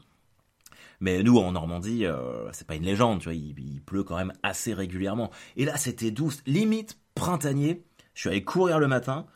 Mais 1.01 1.23
nous, 1.23 1.39
en 1.39 1.53
Normandie, 1.53 2.05
c'est 2.53 2.67
pas 2.67 2.75
une 2.75 2.85
légende, 2.85 3.21
tu 3.21 3.25
vois. 3.25 3.35
Il, 3.35 3.81
pleut 3.81 4.05
quand 4.05 4.17
même 4.17 4.35
assez 4.43 4.75
régulièrement. 4.75 5.31
Et 5.57 5.65
là, 5.65 5.79
c'était 5.79 6.11
douce, 6.11 6.43
limite 6.45 6.99
printanier. 7.15 7.87
Je 8.13 8.21
suis 8.21 8.29
allé 8.29 8.45
courir 8.45 8.79
le 8.79 8.87
matin. 8.87 9.27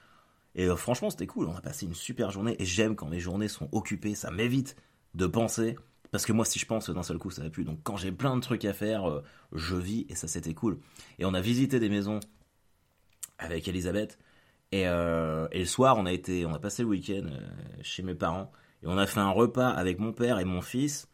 Et 0.54 0.68
franchement, 0.76 1.08
c'était 1.08 1.26
cool. 1.26 1.46
On 1.46 1.56
a 1.56 1.62
passé 1.62 1.86
une 1.86 1.94
super 1.94 2.30
journée. 2.30 2.54
Et 2.58 2.66
j'aime 2.66 2.96
quand 2.96 3.06
mes 3.06 3.18
journées 3.18 3.48
sont 3.48 3.70
occupées. 3.72 4.14
Ça 4.14 4.30
m'évite 4.30 4.76
de 5.14 5.26
penser 5.26 5.76
parce 6.14 6.26
que 6.26 6.32
moi, 6.32 6.44
si 6.44 6.60
je 6.60 6.66
pense 6.66 6.88
d'un 6.90 7.02
seul 7.02 7.18
coup, 7.18 7.32
ça 7.32 7.42
va 7.42 7.50
plus. 7.50 7.64
Donc 7.64 7.80
quand 7.82 7.96
j'ai 7.96 8.12
plein 8.12 8.36
de 8.36 8.40
trucs 8.40 8.64
à 8.66 8.72
faire, 8.72 9.10
euh, 9.10 9.20
je 9.52 9.74
vis 9.74 10.06
et 10.08 10.14
ça 10.14 10.28
c'était 10.28 10.54
cool. 10.54 10.78
Et 11.18 11.24
on 11.24 11.34
a 11.34 11.40
visité 11.40 11.80
des 11.80 11.88
maisons 11.88 12.20
avec 13.36 13.66
Elisabeth. 13.66 14.16
Euh, 14.72 15.48
et, 15.50 15.58
le 15.58 15.64
soir, 15.64 15.96
on 15.98 16.06
a 16.06 16.12
été, 16.12 16.46
on 16.46 16.54
a 16.54 16.60
passé 16.60 16.84
le 16.84 16.88
week-end 16.88 17.26
euh, 17.26 17.40
chez 17.82 18.04
mes 18.04 18.14
parents 18.14 18.52
et 18.84 18.86
on 18.86 18.96
a 18.96 19.08
fait 19.08 19.18
un 19.18 19.30
repas 19.32 19.68
avec 19.70 19.98
mon 19.98 20.12
père 20.12 20.38
et 20.38 20.44
mon 20.44 20.60
fils 20.60 21.08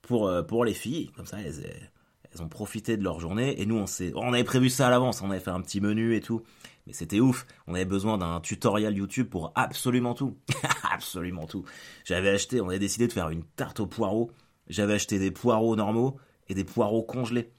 pour 0.00 0.32
pour 0.46 0.64
les 0.64 0.72
filles. 0.72 1.10
Comme 1.14 1.26
ça, 1.26 1.38
elles, 1.42 1.90
elles 2.32 2.42
ont 2.42 2.48
profité 2.48 2.96
de 2.96 3.04
leur 3.04 3.20
journée. 3.20 3.60
Et 3.60 3.66
nous, 3.66 3.76
on 3.76 3.84
on 4.14 4.32
avait 4.32 4.44
prévu 4.44 4.70
ça 4.70 4.86
à 4.86 4.90
l'avance. 4.90 5.20
On 5.20 5.30
avait 5.30 5.40
fait 5.40 5.50
un 5.50 5.60
petit 5.60 5.82
menu 5.82 6.16
et 6.16 6.22
tout. 6.22 6.42
Mais 6.88 6.94
c'était 6.94 7.20
ouf. 7.20 7.46
On 7.66 7.74
avait 7.74 7.84
besoin 7.84 8.16
d'un 8.16 8.40
tutoriel 8.40 8.96
YouTube 8.96 9.28
pour 9.28 9.52
absolument 9.54 10.14
tout. 10.14 10.38
absolument 10.90 11.46
tout. 11.46 11.66
J'avais 12.06 12.30
acheté, 12.30 12.62
on 12.62 12.68
avait 12.70 12.78
décidé 12.78 13.06
de 13.06 13.12
faire 13.12 13.28
une 13.28 13.44
tarte 13.44 13.78
aux 13.78 13.86
poireaux. 13.86 14.30
J'avais 14.68 14.94
acheté 14.94 15.18
des 15.18 15.30
poireaux 15.30 15.76
normaux 15.76 16.18
et 16.48 16.54
des 16.54 16.64
poireaux 16.64 17.02
congelés. 17.02 17.52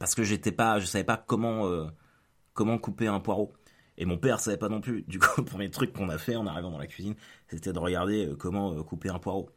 Parce 0.00 0.16
que 0.16 0.24
j'étais 0.24 0.50
pas, 0.50 0.80
je 0.80 0.86
savais 0.86 1.04
pas 1.04 1.16
comment, 1.16 1.68
euh, 1.68 1.86
comment 2.52 2.78
couper 2.78 3.06
un 3.06 3.20
poireau. 3.20 3.52
Et 3.96 4.06
mon 4.06 4.18
père 4.18 4.40
savait 4.40 4.56
pas 4.56 4.68
non 4.68 4.80
plus. 4.80 5.02
Du 5.02 5.20
coup, 5.20 5.28
le 5.38 5.44
premier 5.44 5.70
truc 5.70 5.92
qu'on 5.92 6.08
a 6.08 6.18
fait 6.18 6.34
en 6.34 6.48
arrivant 6.48 6.72
dans 6.72 6.78
la 6.78 6.88
cuisine, 6.88 7.14
c'était 7.46 7.72
de 7.72 7.78
regarder 7.78 8.26
euh, 8.26 8.34
comment 8.34 8.72
euh, 8.72 8.82
couper 8.82 9.08
un 9.08 9.20
poireau. 9.20 9.50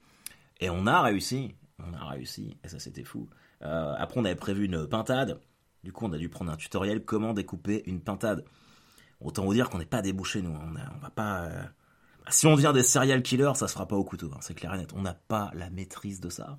Et 0.60 0.70
on 0.70 0.86
a 0.86 1.01
réussi. 1.01 1.55
On 1.79 1.91
a 1.93 2.05
réussi. 2.05 2.55
Et 2.63 2.67
ça, 2.67 2.77
c'était 2.77 3.03
fou. 3.03 3.27
après, 3.62 4.20
on 4.20 4.25
avait 4.25 4.36
prévu 4.36 4.65
une 4.65 4.86
pintade. 4.86 5.39
Du 5.84 5.91
coup, 5.91 6.05
on 6.05 6.13
a 6.13 6.20
dû 6.20 6.29
prendre 6.29 6.51
un 6.51 6.55
tutoriel 6.55 7.03
comment 7.03 7.34
découper 7.34 7.81
une 7.88 8.00
pintade. 8.01 8.46
Autant 9.22 9.46
vous 9.46 9.54
dire 9.54 9.70
qu'on 9.70 9.78
n'est 9.78 9.86
pas 9.86 10.01
débouché, 10.01 10.42
nous. 10.42 10.51
On, 10.51 10.70
on 10.70 11.00
va 11.00 11.10
pas. 11.10 11.44
Euh, 11.44 11.63
si 12.30 12.48
on 12.48 12.56
devient 12.56 12.72
des 12.74 12.84
serial 12.84 13.22
killers, 13.22 13.54
ça 13.56 13.68
se 13.68 13.74
fera 13.74 13.88
pas 13.88 13.96
au 13.96 14.04
couteau, 14.04 14.32
hein, 14.34 14.40
c'est 14.42 14.54
clair 14.54 14.74
et 14.74 14.78
net. 14.78 14.92
On 14.96 15.01
n'a 15.01 15.13
pas 15.13 15.51
la 15.54 15.70
maîtrise 15.70 16.20
de 16.20 16.30
ça. 16.30 16.58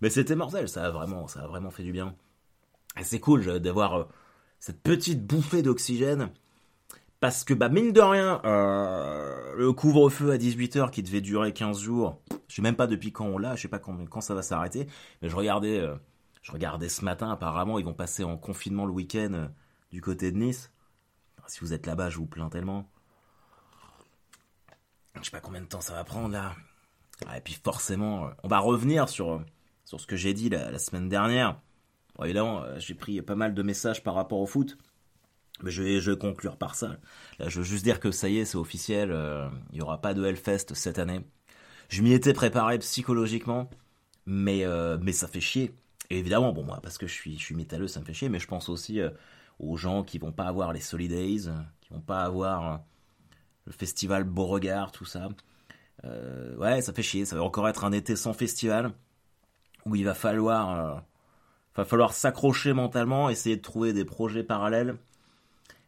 Mais 0.00 0.10
c'était 0.10 0.36
mortel, 0.36 0.68
ça 0.68 0.84
a 0.84 0.90
vraiment, 0.90 1.28
ça 1.28 1.40
a 1.40 1.46
vraiment 1.46 1.70
fait 1.70 1.82
du 1.82 1.92
bien. 1.92 2.14
Et 2.98 3.04
c'est 3.04 3.20
cool 3.20 3.60
d'avoir 3.60 3.94
euh, 3.94 4.04
cette 4.58 4.82
petite 4.82 5.26
bouffée 5.26 5.62
d'oxygène. 5.62 6.30
Parce 7.20 7.44
que, 7.44 7.54
bah, 7.54 7.68
mine 7.68 7.92
de 7.92 8.00
rien, 8.00 8.40
euh, 8.44 9.54
le 9.56 9.72
couvre-feu 9.72 10.32
à 10.32 10.38
18h 10.38 10.90
qui 10.90 11.04
devait 11.04 11.20
durer 11.20 11.52
15 11.52 11.78
jours, 11.78 12.18
je 12.48 12.56
sais 12.56 12.62
même 12.62 12.74
pas 12.74 12.88
depuis 12.88 13.12
quand 13.12 13.26
on 13.26 13.38
l'a, 13.38 13.54
je 13.54 13.62
sais 13.62 13.68
pas 13.68 13.78
quand, 13.78 13.96
quand 14.06 14.20
ça 14.20 14.34
va 14.34 14.42
s'arrêter, 14.42 14.88
mais 15.20 15.28
je 15.28 15.36
regardais, 15.36 15.88
je 16.42 16.50
regardais 16.50 16.88
ce 16.88 17.04
matin, 17.04 17.30
apparemment, 17.30 17.78
ils 17.78 17.84
vont 17.84 17.94
passer 17.94 18.24
en 18.24 18.36
confinement 18.36 18.86
le 18.86 18.92
week-end 18.92 19.50
du 19.92 20.00
côté 20.00 20.32
de 20.32 20.38
Nice. 20.38 20.72
Si 21.46 21.60
vous 21.60 21.72
êtes 21.72 21.86
là-bas, 21.86 22.10
je 22.10 22.18
vous 22.18 22.26
plains 22.26 22.48
tellement. 22.48 22.88
Je 25.16 25.24
sais 25.24 25.30
pas 25.30 25.40
combien 25.40 25.60
de 25.60 25.66
temps 25.66 25.80
ça 25.80 25.94
va 25.94 26.04
prendre 26.04 26.32
là. 26.32 26.54
et 27.36 27.40
puis 27.40 27.58
forcément, 27.62 28.26
euh, 28.26 28.30
on 28.42 28.48
va 28.48 28.58
revenir 28.58 29.08
sur, 29.08 29.44
sur 29.84 30.00
ce 30.00 30.06
que 30.06 30.16
j'ai 30.16 30.34
dit 30.34 30.48
la, 30.48 30.78
semaine 30.78 31.08
dernière. 31.08 31.60
Évidemment, 32.22 32.64
j'ai 32.78 32.94
pris 32.94 33.20
pas 33.22 33.34
mal 33.34 33.54
de 33.54 33.62
messages 33.62 34.02
par 34.02 34.14
rapport 34.14 34.40
au 34.40 34.46
foot. 34.46 34.78
Mais 35.62 35.70
je 35.70 35.82
vais, 35.82 36.00
je 36.00 36.12
conclure 36.12 36.56
par 36.56 36.74
ça. 36.74 36.96
Je 37.38 37.58
veux 37.58 37.64
juste 37.64 37.84
dire 37.84 38.00
que 38.00 38.10
ça 38.10 38.28
y 38.28 38.38
est, 38.38 38.44
c'est 38.44 38.56
officiel. 38.56 39.10
il 39.70 39.74
n'y 39.74 39.80
aura 39.80 40.00
pas 40.00 40.12
de 40.12 40.24
Hellfest 40.24 40.74
cette 40.74 40.98
année. 40.98 41.20
Je 41.88 42.02
m'y 42.02 42.12
étais 42.12 42.32
préparé 42.32 42.78
psychologiquement, 42.78 43.70
mais, 44.26 44.64
mais 45.00 45.12
ça 45.12 45.28
fait 45.28 45.40
chier. 45.40 45.74
Et 46.10 46.18
évidemment, 46.18 46.52
bon, 46.52 46.64
moi, 46.64 46.80
parce 46.82 46.98
que 46.98 47.06
je 47.06 47.12
suis, 47.12 47.38
je 47.38 47.44
suis 47.44 47.54
métalleux, 47.54 47.88
ça 47.88 48.00
me 48.00 48.04
fait 48.04 48.14
chier, 48.14 48.28
mais 48.28 48.38
je 48.38 48.46
pense 48.46 48.68
aussi 48.68 49.00
aux 49.62 49.76
gens 49.76 50.02
qui 50.02 50.18
vont 50.18 50.32
pas 50.32 50.44
avoir 50.44 50.72
les 50.72 50.80
Solidays, 50.80 51.50
qui 51.80 51.90
vont 51.90 52.00
pas 52.00 52.22
avoir 52.22 52.82
le 53.64 53.72
festival 53.72 54.24
Beauregard, 54.24 54.92
tout 54.92 55.04
ça. 55.04 55.28
Euh, 56.04 56.56
ouais, 56.56 56.82
ça 56.82 56.92
fait 56.92 57.02
chier. 57.02 57.24
Ça 57.24 57.36
va 57.36 57.42
encore 57.42 57.68
être 57.68 57.84
un 57.84 57.92
été 57.92 58.16
sans 58.16 58.32
festival 58.32 58.92
où 59.86 59.96
il 59.96 60.04
va 60.04 60.14
falloir, 60.14 60.70
euh, 60.70 61.00
va 61.76 61.84
falloir 61.84 62.12
s'accrocher 62.12 62.72
mentalement, 62.72 63.30
essayer 63.30 63.56
de 63.56 63.62
trouver 63.62 63.92
des 63.92 64.04
projets 64.04 64.42
parallèles. 64.42 64.96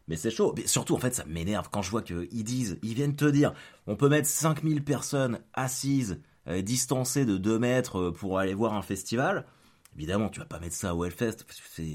Mais 0.06 0.16
c'est 0.16 0.30
chaud. 0.30 0.54
Mais 0.56 0.66
surtout, 0.66 0.94
en 0.94 0.98
fait, 0.98 1.14
ça 1.14 1.24
m'énerve 1.24 1.68
quand 1.70 1.82
je 1.82 1.90
vois 1.90 2.02
qu'ils 2.02 2.44
disent, 2.44 2.78
ils 2.82 2.94
viennent 2.94 3.16
te 3.16 3.24
dire, 3.24 3.54
on 3.86 3.96
peut 3.96 4.08
mettre 4.08 4.28
5000 4.28 4.84
personnes 4.84 5.40
assises, 5.54 6.20
euh, 6.46 6.60
distancées 6.62 7.24
de 7.24 7.38
2 7.38 7.58
mètres 7.58 8.10
pour 8.10 8.38
aller 8.38 8.54
voir 8.54 8.74
un 8.74 8.82
festival. 8.82 9.46
Évidemment, 9.96 10.28
tu 10.28 10.40
vas 10.40 10.46
pas 10.46 10.58
mettre 10.58 10.74
ça 10.74 10.94
au 10.94 11.04
Hellfest, 11.04 11.44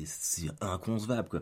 c'est 0.05 0.47
inconcevable, 0.61 1.29
quoi. 1.29 1.41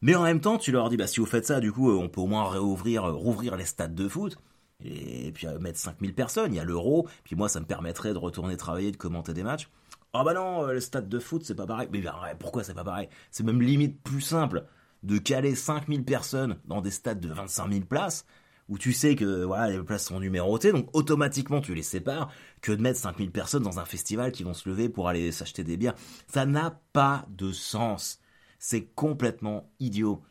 Mais 0.00 0.14
en 0.14 0.24
même 0.24 0.40
temps, 0.40 0.58
tu 0.58 0.72
leur 0.72 0.88
dis, 0.88 0.96
bah, 0.96 1.06
si 1.06 1.20
vous 1.20 1.26
faites 1.26 1.46
ça, 1.46 1.60
du 1.60 1.70
coup, 1.70 1.92
on 1.92 2.08
peut 2.08 2.20
au 2.20 2.26
moins 2.26 2.48
réouvrir, 2.48 3.04
rouvrir 3.04 3.56
les 3.56 3.64
stades 3.64 3.94
de 3.94 4.08
foot. 4.08 4.36
Et 4.84 5.32
puis 5.32 5.46
euh, 5.46 5.58
mettre 5.58 5.78
5000 5.78 6.14
personnes, 6.14 6.52
il 6.52 6.56
y 6.56 6.60
a 6.60 6.64
l'euro, 6.64 7.08
puis 7.24 7.36
moi 7.36 7.48
ça 7.48 7.60
me 7.60 7.66
permettrait 7.66 8.12
de 8.12 8.18
retourner 8.18 8.56
travailler, 8.56 8.90
de 8.90 8.96
commenter 8.96 9.32
des 9.32 9.42
matchs. 9.42 9.68
Ah 10.12 10.24
bah 10.24 10.34
non, 10.34 10.66
euh, 10.66 10.72
le 10.74 10.80
stade 10.80 11.08
de 11.08 11.18
foot 11.18 11.44
c'est 11.44 11.54
pas 11.54 11.66
pareil. 11.66 11.88
Mais 11.92 12.00
bah, 12.00 12.20
pourquoi 12.38 12.64
c'est 12.64 12.74
pas 12.74 12.84
pareil? 12.84 13.08
C'est 13.30 13.44
même 13.44 13.62
limite 13.62 14.02
plus 14.02 14.20
simple 14.20 14.64
de 15.02 15.18
caler 15.18 15.54
5000 15.54 16.04
personnes 16.04 16.58
dans 16.66 16.80
des 16.80 16.90
stades 16.90 17.20
de 17.20 17.32
25 17.32 17.72
000 17.72 17.84
places, 17.84 18.24
où 18.72 18.78
tu 18.78 18.94
sais 18.94 19.16
que 19.16 19.44
voilà, 19.44 19.68
les 19.68 19.82
places 19.82 20.06
sont 20.06 20.18
numérotées, 20.18 20.72
donc 20.72 20.88
automatiquement 20.94 21.60
tu 21.60 21.74
les 21.74 21.82
sépares, 21.82 22.32
que 22.62 22.72
de 22.72 22.80
mettre 22.80 22.98
5000 22.98 23.30
personnes 23.30 23.62
dans 23.62 23.78
un 23.78 23.84
festival 23.84 24.32
qui 24.32 24.44
vont 24.44 24.54
se 24.54 24.66
lever 24.66 24.88
pour 24.88 25.10
aller 25.10 25.30
s'acheter 25.30 25.62
des 25.62 25.76
bières. 25.76 25.94
Ça 26.26 26.46
n'a 26.46 26.80
pas 26.94 27.26
de 27.28 27.52
sens. 27.52 28.18
C'est 28.58 28.86
complètement 28.86 29.70
idiot. 29.78 30.22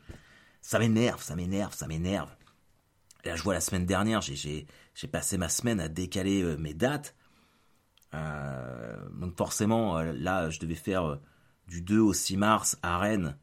Ça 0.60 0.80
m'énerve, 0.80 1.22
ça 1.22 1.36
m'énerve, 1.36 1.72
ça 1.72 1.86
m'énerve. 1.86 2.30
Là, 3.24 3.36
je 3.36 3.44
vois 3.44 3.54
la 3.54 3.60
semaine 3.60 3.86
dernière, 3.86 4.22
j'ai 4.22 4.66
passé 5.12 5.38
ma 5.38 5.48
semaine 5.48 5.78
à 5.78 5.86
décaler 5.86 6.42
euh, 6.42 6.56
mes 6.56 6.74
dates. 6.74 7.14
Euh, 8.12 9.08
donc 9.20 9.36
forcément, 9.36 9.98
euh, 9.98 10.12
là, 10.16 10.50
je 10.50 10.58
devais 10.58 10.74
faire 10.74 11.20
du 11.68 11.80
2 11.80 12.00
au 12.00 12.12
6 12.12 12.38
mars 12.38 12.76
à 12.82 12.98
Rennes. 12.98 13.36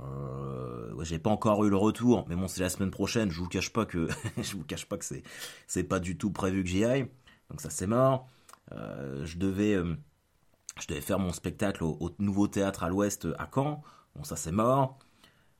Euh, 0.00 1.02
j'ai 1.04 1.18
pas 1.18 1.30
encore 1.30 1.64
eu 1.64 1.70
le 1.70 1.76
retour, 1.76 2.26
mais 2.28 2.36
bon, 2.36 2.48
c'est 2.48 2.60
la 2.60 2.68
semaine 2.68 2.90
prochaine. 2.90 3.30
Je 3.30 3.40
vous 3.40 3.48
cache 3.48 3.72
pas 3.72 3.86
que 3.86 4.08
je 4.36 4.56
vous 4.56 4.64
cache 4.64 4.86
pas 4.86 4.96
que 4.96 5.04
c'est 5.04 5.22
c'est 5.66 5.84
pas 5.84 6.00
du 6.00 6.16
tout 6.18 6.30
prévu 6.30 6.62
que 6.62 6.68
j'y 6.68 6.84
aille. 6.84 7.08
Donc 7.50 7.60
ça 7.60 7.70
c'est 7.70 7.86
mort. 7.86 8.28
je 8.70 9.38
devais 9.38 9.74
je 10.80 10.86
devais 10.88 11.00
faire 11.00 11.18
mon 11.18 11.32
spectacle 11.32 11.82
au, 11.84 11.96
au 12.00 12.10
nouveau 12.18 12.46
théâtre 12.48 12.84
à 12.84 12.88
l'Ouest 12.88 13.28
à 13.38 13.48
Caen. 13.52 13.82
Bon 14.16 14.24
ça 14.24 14.36
c'est 14.36 14.52
mort. 14.52 14.98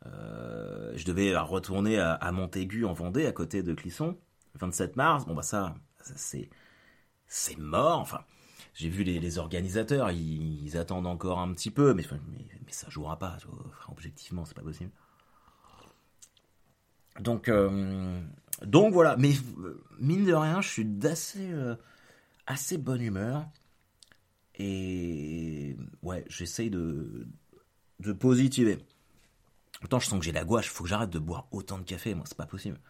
Euh, 0.06 0.92
je 0.96 1.04
devais 1.04 1.36
retourner 1.36 1.98
à, 1.98 2.32
Montaigu 2.32 2.84
en 2.84 2.92
Vendée, 2.92 3.26
à 3.26 3.32
côté 3.32 3.62
de 3.62 3.74
Clisson, 3.74 4.16
le 4.54 4.60
27 4.60 4.96
mars. 4.96 5.26
Bon 5.26 5.34
bah 5.34 5.42
ça, 5.42 5.74
c'est 6.16 6.48
c'est 7.26 7.58
mort. 7.58 8.00
Enfin, 8.00 8.20
j'ai 8.74 8.88
vu 8.88 9.04
les, 9.04 9.38
organisateurs, 9.38 10.10
ils, 10.10 10.76
attendent 10.76 11.06
encore 11.06 11.40
un 11.40 11.52
petit 11.52 11.70
peu, 11.70 11.94
mais, 11.94 12.04
mais, 12.30 12.46
ça 12.72 12.88
jouera 12.90 13.18
pas. 13.18 13.38
objectivement, 13.88 14.44
c'est 14.44 14.54
pas 14.54 14.62
possible. 14.62 14.90
Donc, 17.20 17.48
euh, 17.48 18.20
donc 18.62 18.92
voilà. 18.92 19.16
Mais 19.16 19.32
mine 19.98 20.24
de 20.24 20.34
rien, 20.34 20.60
je 20.60 20.68
suis 20.68 20.84
d'assez 20.84 21.50
euh, 21.50 21.76
assez 22.46 22.78
bonne 22.78 23.02
humeur. 23.02 23.46
Et 24.56 25.76
ouais, 26.02 26.24
j'essaye 26.28 26.70
de, 26.70 27.26
de 28.00 28.12
positiver. 28.12 28.78
Autant 29.84 30.00
je 30.00 30.08
sens 30.08 30.18
que 30.18 30.24
j'ai 30.24 30.32
la 30.32 30.44
gouache, 30.44 30.68
faut 30.68 30.82
que 30.82 30.90
j'arrête 30.90 31.10
de 31.10 31.20
boire 31.20 31.46
autant 31.52 31.78
de 31.78 31.84
café, 31.84 32.14
moi, 32.14 32.24
c'est 32.26 32.36
pas 32.36 32.46
possible. 32.46 32.80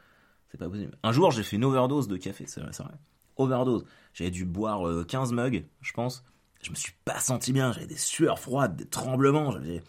C'est 0.51 0.57
pas 0.57 0.69
possible. 0.69 0.97
Un 1.03 1.13
jour, 1.13 1.31
j'ai 1.31 1.43
fait 1.43 1.57
une 1.57 1.65
overdose 1.65 2.09
de 2.09 2.17
café, 2.17 2.47
c'est 2.47 2.61
vrai, 2.61 2.71
vrai. 2.71 2.95
Overdose. 3.37 3.85
J'avais 4.15 4.31
dû 4.31 4.47
boire 4.47 4.81
15 5.07 5.33
euh, 5.33 5.37
mugs, 5.37 5.67
je 5.83 5.93
pense. 5.93 6.25
Je 6.63 6.71
me 6.71 6.75
suis 6.75 6.93
pas 7.05 7.21
senti 7.21 7.53
bien, 7.53 7.73
j'avais 7.73 7.87
des 7.87 7.97
sueurs 7.97 8.39
froides, 8.39 8.77
des 8.77 8.87
tremblements. 8.87 9.53
Vous 9.53 9.81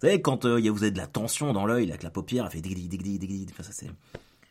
savez, 0.00 0.22
quand 0.22 0.44
euh, 0.44 0.70
vous 0.70 0.82
avez 0.82 0.92
de 0.92 0.98
la 0.98 1.06
tension 1.06 1.52
dans 1.52 1.66
l'œil, 1.66 1.88
avec 1.90 2.02
la 2.02 2.10
paupière, 2.10 2.44
elle 2.44 2.50
fait 2.50 2.60
digdi, 2.60 2.88
digdi, 2.88 3.18
digdi, 3.18 3.46
enfin, 3.50 3.62
ça 3.62 3.72
c'est... 3.72 3.90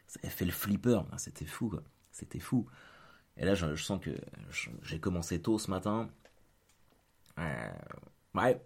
Ça 0.07 0.27
fait 0.27 0.45
le 0.45 0.51
flipper, 0.51 1.01
c'était 1.17 1.45
fou, 1.45 1.69
quoi. 1.69 1.83
C'était 2.11 2.39
fou. 2.39 2.67
Et 3.37 3.45
là, 3.45 3.53
je, 3.53 3.75
sens 3.75 3.99
que 4.01 4.09
j'ai 4.81 4.99
commencé 4.99 5.39
tôt 5.39 5.59
ce 5.59 5.69
matin. 5.69 6.09
Euh, 7.37 7.71
ouais. 8.33 8.59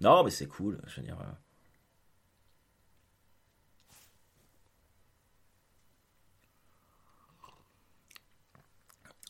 Non, 0.00 0.22
mais 0.22 0.30
c'est 0.30 0.46
cool, 0.46 0.80
je 0.86 1.00
veux 1.00 1.06
dire... 1.06 1.18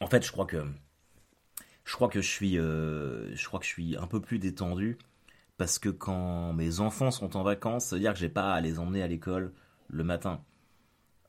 En 0.01 0.09
fait, 0.09 0.25
je 0.25 0.31
crois 0.33 0.47
que 0.47 0.63
je 2.15 2.21
suis 2.21 2.59
euh, 2.59 3.35
crois 3.45 3.61
que 3.61 3.67
je 3.67 3.71
suis 3.71 3.97
un 3.97 4.07
peu 4.07 4.21
plus 4.21 4.39
détendu 4.39 4.99
parce 5.57 5.79
que 5.79 5.89
quand 5.89 6.53
mes 6.53 6.81
enfants 6.81 7.11
sont 7.11 7.37
en 7.37 7.43
vacances, 7.43 7.87
ça 7.87 7.97
veut 7.97 8.01
dire 8.01 8.13
que 8.13 8.19
j'ai 8.19 8.29
pas 8.29 8.53
à 8.53 8.61
les 8.61 8.79
emmener 8.79 9.03
à 9.03 9.07
l'école 9.07 9.53
le 9.89 10.05
matin. 10.05 10.43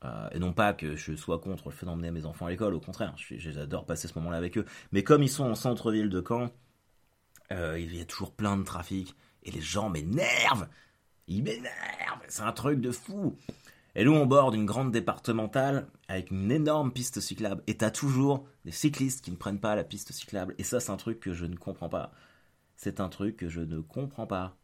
Euh, 0.04 0.28
et 0.30 0.38
non 0.38 0.52
pas 0.52 0.74
que 0.74 0.94
je 0.94 1.16
sois 1.16 1.40
contre 1.40 1.68
le 1.68 1.74
fait 1.74 1.86
d'emmener 1.86 2.10
mes 2.10 2.24
enfants 2.24 2.46
à 2.46 2.50
l'école, 2.50 2.74
au 2.74 2.80
contraire, 2.80 3.14
j'adore 3.16 3.84
passer 3.84 4.06
ce 4.06 4.16
moment-là 4.18 4.36
avec 4.36 4.58
eux. 4.58 4.64
Mais 4.92 5.02
comme 5.02 5.22
ils 5.22 5.30
sont 5.30 5.44
en 5.44 5.54
centre-ville 5.54 6.08
de 6.08 6.22
Caen, 6.26 6.50
euh, 7.50 7.78
il 7.80 7.96
y 7.96 8.00
a 8.00 8.04
toujours 8.04 8.32
plein 8.32 8.56
de 8.56 8.62
trafic 8.62 9.16
et 9.42 9.50
les 9.50 9.60
gens 9.60 9.88
m'énervent. 9.88 10.68
Ils 11.26 11.42
m'énervent, 11.42 12.22
c'est 12.28 12.42
un 12.42 12.52
truc 12.52 12.80
de 12.80 12.92
fou. 12.92 13.36
Et 13.98 14.04
nous, 14.04 14.12
on 14.12 14.26
borde 14.26 14.54
une 14.54 14.64
grande 14.64 14.92
départementale 14.92 15.88
avec 16.06 16.30
une 16.30 16.52
énorme 16.52 16.92
piste 16.92 17.18
cyclable. 17.18 17.64
Et 17.66 17.76
t'as 17.76 17.90
toujours 17.90 18.46
des 18.64 18.70
cyclistes 18.70 19.24
qui 19.24 19.32
ne 19.32 19.36
prennent 19.36 19.58
pas 19.58 19.74
la 19.74 19.82
piste 19.82 20.12
cyclable. 20.12 20.54
Et 20.56 20.62
ça, 20.62 20.78
c'est 20.78 20.92
un 20.92 20.96
truc 20.96 21.18
que 21.18 21.32
je 21.32 21.46
ne 21.46 21.56
comprends 21.56 21.88
pas. 21.88 22.12
C'est 22.76 23.00
un 23.00 23.08
truc 23.08 23.36
que 23.36 23.48
je 23.48 23.60
ne 23.60 23.80
comprends 23.80 24.28
pas. 24.28 24.56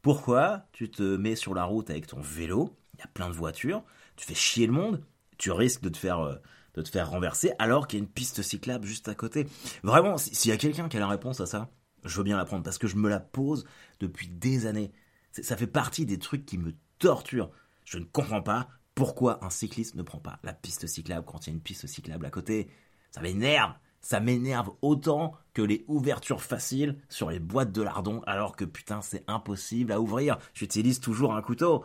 Pourquoi 0.00 0.64
tu 0.72 0.90
te 0.90 1.02
mets 1.02 1.36
sur 1.36 1.52
la 1.52 1.64
route 1.64 1.90
avec 1.90 2.06
ton 2.06 2.18
vélo? 2.22 2.74
Il 2.94 3.00
y 3.00 3.02
a 3.02 3.08
plein 3.08 3.28
de 3.28 3.34
voitures. 3.34 3.84
Tu 4.16 4.24
fais 4.24 4.34
chier 4.34 4.66
le 4.66 4.72
monde. 4.72 5.04
Tu 5.36 5.50
risques 5.50 5.82
de 5.82 5.90
te 5.90 5.98
faire, 5.98 6.20
euh, 6.20 6.36
de 6.72 6.80
te 6.80 6.88
faire 6.88 7.10
renverser 7.10 7.52
alors 7.58 7.86
qu'il 7.86 7.98
y 7.98 8.00
a 8.00 8.04
une 8.04 8.10
piste 8.10 8.40
cyclable 8.40 8.86
juste 8.86 9.08
à 9.08 9.14
côté. 9.14 9.46
Vraiment, 9.82 10.16
s'il 10.16 10.50
y 10.50 10.54
a 10.54 10.56
quelqu'un 10.56 10.88
qui 10.88 10.96
a 10.96 11.00
la 11.00 11.08
réponse 11.08 11.42
à 11.42 11.46
ça, 11.46 11.68
je 12.06 12.16
veux 12.16 12.24
bien 12.24 12.38
la 12.38 12.46
prendre 12.46 12.62
parce 12.62 12.78
que 12.78 12.86
je 12.86 12.96
me 12.96 13.10
la 13.10 13.20
pose 13.20 13.66
depuis 14.00 14.28
des 14.28 14.64
années. 14.64 14.92
Ça 15.32 15.58
fait 15.58 15.66
partie 15.66 16.06
des 16.06 16.18
trucs 16.18 16.46
qui 16.46 16.56
me 16.56 16.72
torturent. 16.98 17.50
Je 17.86 17.98
ne 17.98 18.04
comprends 18.04 18.42
pas 18.42 18.68
pourquoi 18.94 19.42
un 19.44 19.50
cycliste 19.50 19.94
ne 19.94 20.02
prend 20.02 20.18
pas 20.18 20.38
la 20.42 20.52
piste 20.52 20.86
cyclable 20.86 21.24
quand 21.24 21.46
il 21.46 21.50
y 21.50 21.52
a 21.52 21.54
une 21.54 21.62
piste 21.62 21.86
cyclable 21.86 22.26
à 22.26 22.30
côté. 22.30 22.68
Ça 23.12 23.22
m'énerve. 23.22 23.72
Ça 24.00 24.20
m'énerve 24.20 24.70
autant 24.82 25.34
que 25.54 25.62
les 25.62 25.84
ouvertures 25.88 26.42
faciles 26.42 26.98
sur 27.08 27.30
les 27.30 27.38
boîtes 27.38 27.72
de 27.72 27.82
lardons, 27.82 28.22
alors 28.26 28.54
que 28.54 28.64
putain, 28.64 29.02
c'est 29.02 29.24
impossible 29.26 29.92
à 29.92 30.00
ouvrir. 30.00 30.38
J'utilise 30.52 31.00
toujours 31.00 31.34
un 31.34 31.42
couteau. 31.42 31.84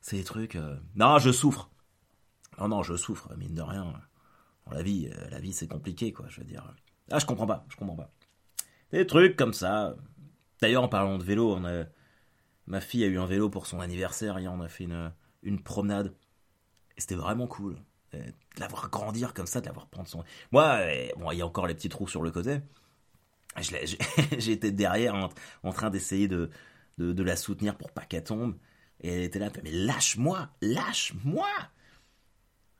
C'est 0.00 0.16
des 0.16 0.24
trucs. 0.24 0.56
Euh, 0.56 0.76
non, 0.94 1.18
je 1.18 1.32
souffre. 1.32 1.70
Non, 2.58 2.68
non, 2.68 2.82
je 2.82 2.96
souffre, 2.96 3.34
mine 3.36 3.54
de 3.54 3.62
rien. 3.62 3.92
La 4.70 4.82
vie, 4.82 5.10
euh, 5.12 5.30
la 5.30 5.38
vie, 5.38 5.52
c'est 5.52 5.68
compliqué, 5.68 6.12
quoi. 6.12 6.26
Je 6.28 6.40
veux 6.40 6.46
dire. 6.46 6.74
Ah, 7.10 7.18
je 7.18 7.26
comprends 7.26 7.46
pas. 7.46 7.64
Je 7.68 7.76
comprends 7.76 7.96
pas. 7.96 8.10
Des 8.92 9.06
trucs 9.06 9.36
comme 9.36 9.52
ça. 9.54 9.96
D'ailleurs, 10.60 10.82
en 10.82 10.88
parlant 10.88 11.18
de 11.18 11.24
vélo, 11.24 11.54
on 11.54 11.64
a 11.64 11.84
Ma 12.68 12.82
fille 12.82 13.02
a 13.02 13.06
eu 13.06 13.18
un 13.18 13.24
vélo 13.24 13.48
pour 13.48 13.66
son 13.66 13.80
anniversaire, 13.80 14.38
hier 14.38 14.52
on 14.52 14.60
a 14.60 14.68
fait 14.68 14.84
une, 14.84 15.62
promenade. 15.62 16.14
Et 16.96 17.00
c'était 17.00 17.14
vraiment 17.14 17.46
cool. 17.46 17.76
De 18.12 18.22
l'avoir 18.58 18.90
grandir 18.90 19.32
comme 19.32 19.46
ça, 19.46 19.60
de 19.60 19.66
l'avoir 19.66 19.86
prendre 19.86 20.06
son. 20.06 20.22
Moi, 20.52 20.80
bon, 21.16 21.30
il 21.30 21.38
y 21.38 21.42
a 21.42 21.46
encore 21.46 21.66
les 21.66 21.74
petits 21.74 21.88
trous 21.88 22.08
sur 22.08 22.22
le 22.22 22.30
côté. 22.30 22.60
J'étais 24.38 24.70
derrière 24.72 25.30
en, 25.62 25.72
train 25.72 25.88
d'essayer 25.88 26.28
de, 26.28 26.50
la 26.98 27.36
soutenir 27.36 27.76
pour 27.76 27.90
pas 27.90 28.04
qu'elle 28.04 28.24
tombe. 28.24 28.58
Et 29.00 29.14
elle 29.14 29.22
était 29.22 29.38
là, 29.38 29.48
mais 29.62 29.70
lâche-moi, 29.70 30.50
lâche-moi 30.60 31.48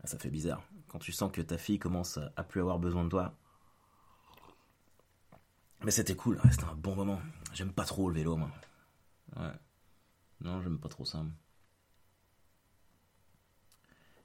ah, 0.02 0.06
Ça 0.06 0.18
fait 0.18 0.30
bizarre. 0.30 0.62
Quand 0.88 0.98
tu 0.98 1.12
sens 1.12 1.32
que 1.32 1.40
ta 1.40 1.56
fille 1.56 1.78
commence 1.78 2.18
à, 2.36 2.44
plus 2.44 2.60
avoir 2.60 2.78
besoin 2.78 3.04
de 3.04 3.08
toi. 3.08 3.34
Mais 5.82 5.92
c'était 5.92 6.16
cool, 6.16 6.40
c'était 6.50 6.64
un 6.64 6.74
bon 6.74 6.94
moment. 6.94 7.20
J'aime 7.54 7.72
pas 7.72 7.84
trop 7.84 8.10
le 8.10 8.16
vélo, 8.16 8.36
moi. 8.36 8.50
Ouais. 9.36 9.52
Non, 10.40 10.60
j'aime 10.62 10.78
pas 10.80 10.88
trop 10.88 11.04
ça. 11.04 11.24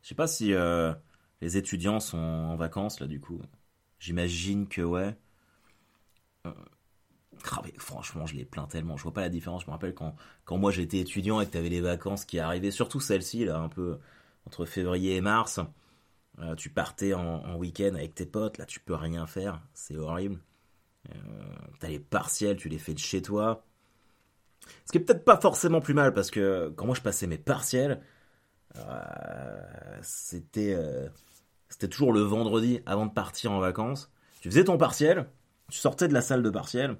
Je 0.02 0.10
sais 0.10 0.16
pas 0.16 0.28
si 0.28 0.54
euh, 0.54 0.94
les 1.42 1.58
étudiants 1.58 2.00
sont 2.00 2.18
en 2.18 2.56
vacances 2.56 3.00
là 3.00 3.08
du 3.08 3.20
coup. 3.20 3.42
J'imagine 4.00 4.68
que 4.68 4.82
ouais. 4.82 5.16
Euh, 6.48 6.54
Ah, 7.52 7.62
franchement, 7.78 8.26
je 8.28 8.36
les 8.36 8.46
plains 8.46 8.68
tellement. 8.68 8.98
Je 8.98 9.04
vois 9.04 9.14
pas 9.14 9.22
la 9.22 9.30
différence. 9.30 9.64
Je 9.64 9.68
me 9.68 9.72
rappelle 9.74 9.96
quand, 9.96 10.16
moi 10.58 10.72
j'étais 10.72 11.00
étudiant 11.00 11.42
et 11.42 11.48
que 11.48 11.52
t'avais 11.52 11.70
les 11.70 11.82
vacances 11.82 12.26
qui 12.26 12.40
arrivaient, 12.40 12.72
surtout 12.72 13.00
celle-ci, 13.00 13.46
là, 13.46 13.60
un 13.60 13.70
peu 13.70 14.00
entre 14.48 14.66
février 14.66 15.16
et 15.18 15.22
mars. 15.22 15.60
Euh, 16.40 16.56
tu 16.56 16.70
partais 16.72 17.14
en, 17.16 17.56
week-end 17.58 17.96
avec 17.96 18.16
tes 18.16 18.26
potes, 18.28 18.58
là, 18.60 18.66
tu 18.66 18.80
peux 18.82 18.96
rien 18.96 19.28
faire. 19.28 19.62
C'est 19.74 19.98
horrible. 19.98 20.40
T'as 21.80 21.88
les 21.90 22.00
partiels, 22.00 22.58
tu 22.58 22.70
les 22.70 22.80
fais 22.80 22.94
de 22.94 23.00
chez 23.00 23.22
toi. 23.22 23.66
Ce 24.86 24.92
qui 24.92 24.98
est 24.98 25.02
peut-être 25.02 25.26
pas 25.26 25.38
forcément 25.38 25.82
plus 25.82 25.94
mal 25.94 26.14
parce 26.14 26.32
que 26.32 26.72
quand 26.76 26.86
moi 26.86 26.96
je 26.96 27.02
passais 27.02 27.28
mes 27.28 27.38
partiels, 27.38 28.02
euh, 28.78 30.00
c'était 30.02 30.78
c'était 31.70 31.88
toujours 31.88 32.14
le 32.14 32.22
vendredi 32.22 32.82
avant 32.86 33.06
de 33.06 33.12
partir 33.12 33.52
en 33.52 33.60
vacances. 33.60 34.12
Tu 34.42 34.50
faisais 34.50 34.66
ton 34.66 34.78
partiel, 34.78 35.28
tu 35.72 35.80
sortais 35.80 36.08
de 36.08 36.14
la 36.14 36.22
salle 36.22 36.44
de 36.44 36.50
partiel, 36.50 36.98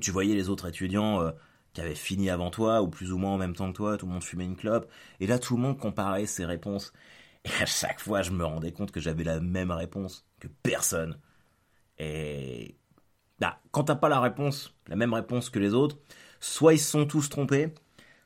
tu 0.00 0.10
voyais 0.10 0.34
les 0.34 0.50
autres 0.50 0.68
étudiants 0.68 1.22
euh, 1.22 1.30
qui 1.72 1.80
avaient 1.80 1.94
fini 1.94 2.30
avant 2.30 2.50
toi 2.50 2.82
ou 2.82 2.88
plus 2.88 3.12
ou 3.12 3.18
moins 3.18 3.32
en 3.32 3.38
même 3.38 3.54
temps 3.54 3.72
que 3.72 3.76
toi, 3.76 3.96
tout 3.96 4.06
le 4.06 4.12
monde 4.12 4.22
fumait 4.22 4.44
une 4.44 4.56
clope, 4.56 4.90
et 5.20 5.26
là 5.26 5.38
tout 5.38 5.56
le 5.56 5.62
monde 5.62 5.78
comparait 5.78 6.26
ses 6.26 6.44
réponses. 6.44 6.92
Et 7.44 7.62
à 7.62 7.66
chaque 7.66 8.00
fois, 8.00 8.22
je 8.22 8.30
me 8.30 8.44
rendais 8.44 8.72
compte 8.72 8.90
que 8.90 9.00
j'avais 9.00 9.24
la 9.24 9.40
même 9.40 9.70
réponse 9.70 10.26
que 10.40 10.48
personne. 10.62 11.18
Et 11.98 12.76
bah, 13.38 13.60
quand 13.70 13.84
t'as 13.84 13.96
pas 13.96 14.08
la 14.08 14.20
réponse, 14.20 14.74
la 14.88 14.96
même 14.96 15.14
réponse 15.14 15.50
que 15.50 15.58
les 15.58 15.74
autres, 15.74 15.98
soit 16.40 16.74
ils 16.74 16.78
se 16.78 16.90
sont 16.90 17.06
tous 17.06 17.28
trompés, 17.28 17.72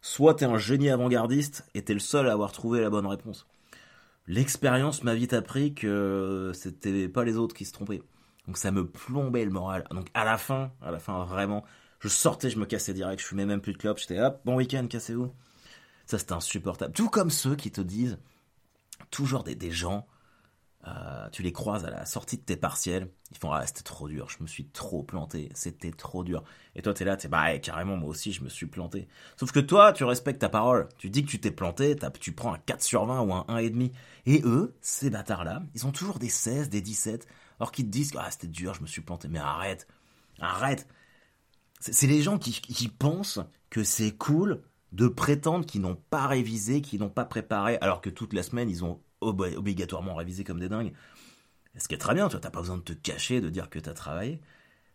soit 0.00 0.34
t'es 0.34 0.44
un 0.44 0.58
génie 0.58 0.90
avant-gardiste 0.90 1.64
et 1.74 1.82
t'es 1.82 1.94
le 1.94 2.00
seul 2.00 2.28
à 2.28 2.32
avoir 2.32 2.52
trouvé 2.52 2.80
la 2.80 2.90
bonne 2.90 3.06
réponse. 3.06 3.46
L'expérience 4.26 5.02
m'a 5.02 5.14
vite 5.14 5.32
appris 5.32 5.74
que 5.74 6.52
c'était 6.54 7.08
pas 7.08 7.24
les 7.24 7.36
autres 7.36 7.54
qui 7.54 7.64
se 7.64 7.72
trompaient. 7.72 8.02
Donc 8.46 8.56
ça 8.56 8.70
me 8.70 8.86
plombait 8.86 9.44
le 9.44 9.50
moral. 9.50 9.84
Donc 9.90 10.08
à 10.14 10.24
la 10.24 10.38
fin, 10.38 10.72
à 10.80 10.90
la 10.90 10.98
fin 10.98 11.24
vraiment, 11.24 11.64
je 12.00 12.08
sortais, 12.08 12.50
je 12.50 12.58
me 12.58 12.66
cassais 12.66 12.94
direct, 12.94 13.20
je 13.20 13.26
fumais 13.26 13.46
même 13.46 13.60
plus 13.60 13.72
de 13.72 13.78
clopes, 13.78 13.98
j'étais 13.98 14.20
hop, 14.20 14.40
bon 14.44 14.56
week-end, 14.56 14.86
cassez-vous. 14.88 15.32
Ça 16.06 16.18
c'était 16.18 16.32
insupportable. 16.32 16.92
Tout 16.92 17.08
comme 17.08 17.30
ceux 17.30 17.56
qui 17.56 17.70
te 17.70 17.80
disent, 17.80 18.18
toujours 19.10 19.44
des, 19.44 19.54
des 19.54 19.70
gens 19.70 20.06
euh, 20.86 21.28
tu 21.30 21.42
les 21.42 21.52
croises 21.52 21.84
à 21.84 21.90
la 21.90 22.04
sortie 22.06 22.36
de 22.36 22.42
tes 22.42 22.56
partiels, 22.56 23.08
ils 23.30 23.38
font 23.38 23.52
ah 23.52 23.64
c'était 23.66 23.82
trop 23.82 24.08
dur, 24.08 24.28
je 24.28 24.42
me 24.42 24.48
suis 24.48 24.66
trop 24.66 25.02
planté, 25.02 25.48
c'était 25.54 25.92
trop 25.92 26.24
dur. 26.24 26.42
Et 26.74 26.82
toi 26.82 26.92
t'es 26.92 27.04
là, 27.04 27.16
t'es 27.16 27.28
bah 27.28 27.56
carrément 27.58 27.96
moi 27.96 28.10
aussi 28.10 28.32
je 28.32 28.42
me 28.42 28.48
suis 28.48 28.66
planté. 28.66 29.06
Sauf 29.36 29.52
que 29.52 29.60
toi 29.60 29.92
tu 29.92 30.04
respectes 30.04 30.40
ta 30.40 30.48
parole, 30.48 30.88
tu 30.98 31.08
dis 31.08 31.24
que 31.24 31.30
tu 31.30 31.40
t'es 31.40 31.52
planté, 31.52 31.96
tu 32.20 32.32
prends 32.32 32.54
un 32.54 32.58
4 32.58 32.82
sur 32.82 33.06
20 33.06 33.20
ou 33.22 33.32
un 33.32 33.44
1,5. 33.48 33.92
Et 34.26 34.42
eux, 34.44 34.74
ces 34.80 35.10
bâtards 35.10 35.44
là, 35.44 35.62
ils 35.74 35.86
ont 35.86 35.92
toujours 35.92 36.18
des 36.18 36.28
16, 36.28 36.68
des 36.68 36.80
17, 36.80 37.28
alors 37.60 37.72
qu'ils 37.72 37.86
te 37.86 37.90
disent 37.90 38.12
ah 38.18 38.30
c'était 38.30 38.48
dur, 38.48 38.74
je 38.74 38.82
me 38.82 38.86
suis 38.86 39.02
planté. 39.02 39.28
Mais 39.28 39.38
arrête, 39.38 39.86
arrête. 40.40 40.88
C'est 41.80 42.06
les 42.06 42.22
gens 42.22 42.38
qui 42.38 42.88
pensent 42.88 43.40
que 43.70 43.84
c'est 43.84 44.12
cool 44.12 44.62
de 44.92 45.08
prétendre 45.08 45.66
qu'ils 45.66 45.80
n'ont 45.80 45.96
pas 46.10 46.26
révisé, 46.26 46.80
qu'ils 46.82 47.00
n'ont 47.00 47.08
pas 47.08 47.24
préparé, 47.24 47.78
alors 47.80 48.00
que 48.00 48.10
toute 48.10 48.32
la 48.34 48.42
semaine 48.42 48.70
ils 48.70 48.84
ont 48.84 49.00
obligatoirement 49.22 50.14
révisé 50.14 50.44
comme 50.44 50.60
des 50.60 50.68
dingues. 50.68 50.92
Ce 51.78 51.88
qui 51.88 51.94
est 51.94 51.98
très 51.98 52.14
bien, 52.14 52.28
tu 52.28 52.36
n'as 52.36 52.50
pas 52.50 52.60
besoin 52.60 52.76
de 52.76 52.82
te 52.82 52.92
cacher, 52.92 53.40
de 53.40 53.48
dire 53.48 53.70
que 53.70 53.78
tu 53.78 53.88
as 53.88 53.94
travaillé. 53.94 54.40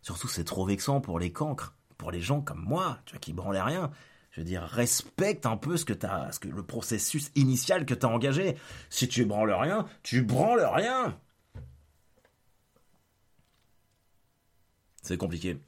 Surtout, 0.02 0.28
c'est 0.28 0.44
trop 0.44 0.64
vexant 0.64 1.00
pour 1.00 1.18
les 1.18 1.32
cancres, 1.32 1.74
pour 1.96 2.10
les 2.10 2.20
gens 2.20 2.40
comme 2.40 2.62
moi, 2.62 2.98
tu 3.04 3.12
vois, 3.12 3.20
qui 3.20 3.32
branlaient 3.32 3.62
rien. 3.62 3.90
Je 4.30 4.40
veux 4.40 4.44
dire, 4.44 4.62
respecte 4.62 5.46
un 5.46 5.56
peu 5.56 5.76
ce 5.76 5.84
que 5.84 6.06
as, 6.06 6.32
ce 6.32 6.38
que 6.38 6.48
le 6.48 6.62
processus 6.62 7.30
initial 7.34 7.84
que 7.84 7.94
tu 7.94 8.06
as 8.06 8.08
engagé. 8.08 8.56
Si 8.90 9.08
tu 9.08 9.24
branles 9.24 9.52
rien, 9.52 9.86
tu 10.02 10.22
branles 10.22 10.64
rien. 10.72 11.18
C'est 15.02 15.16
compliqué. 15.16 15.58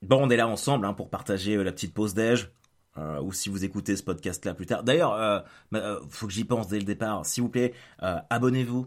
Bon, 0.00 0.24
on 0.24 0.30
est 0.30 0.36
là 0.36 0.48
ensemble 0.48 0.86
hein, 0.86 0.94
pour 0.94 1.10
partager 1.10 1.56
euh, 1.56 1.62
la 1.62 1.72
petite 1.72 1.94
pause 1.94 2.14
déj. 2.14 2.50
Euh, 2.98 3.20
ou 3.22 3.32
si 3.32 3.48
vous 3.48 3.64
écoutez 3.64 3.96
ce 3.96 4.02
podcast 4.02 4.44
là 4.44 4.54
plus 4.54 4.66
tard. 4.66 4.82
D'ailleurs, 4.84 5.14
euh, 5.14 5.40
euh, 5.74 6.00
faut 6.10 6.26
que 6.26 6.32
j'y 6.32 6.44
pense 6.44 6.68
dès 6.68 6.78
le 6.78 6.84
départ. 6.84 7.24
S'il 7.24 7.42
vous 7.42 7.48
plaît, 7.48 7.72
abonnez-vous 8.00 8.86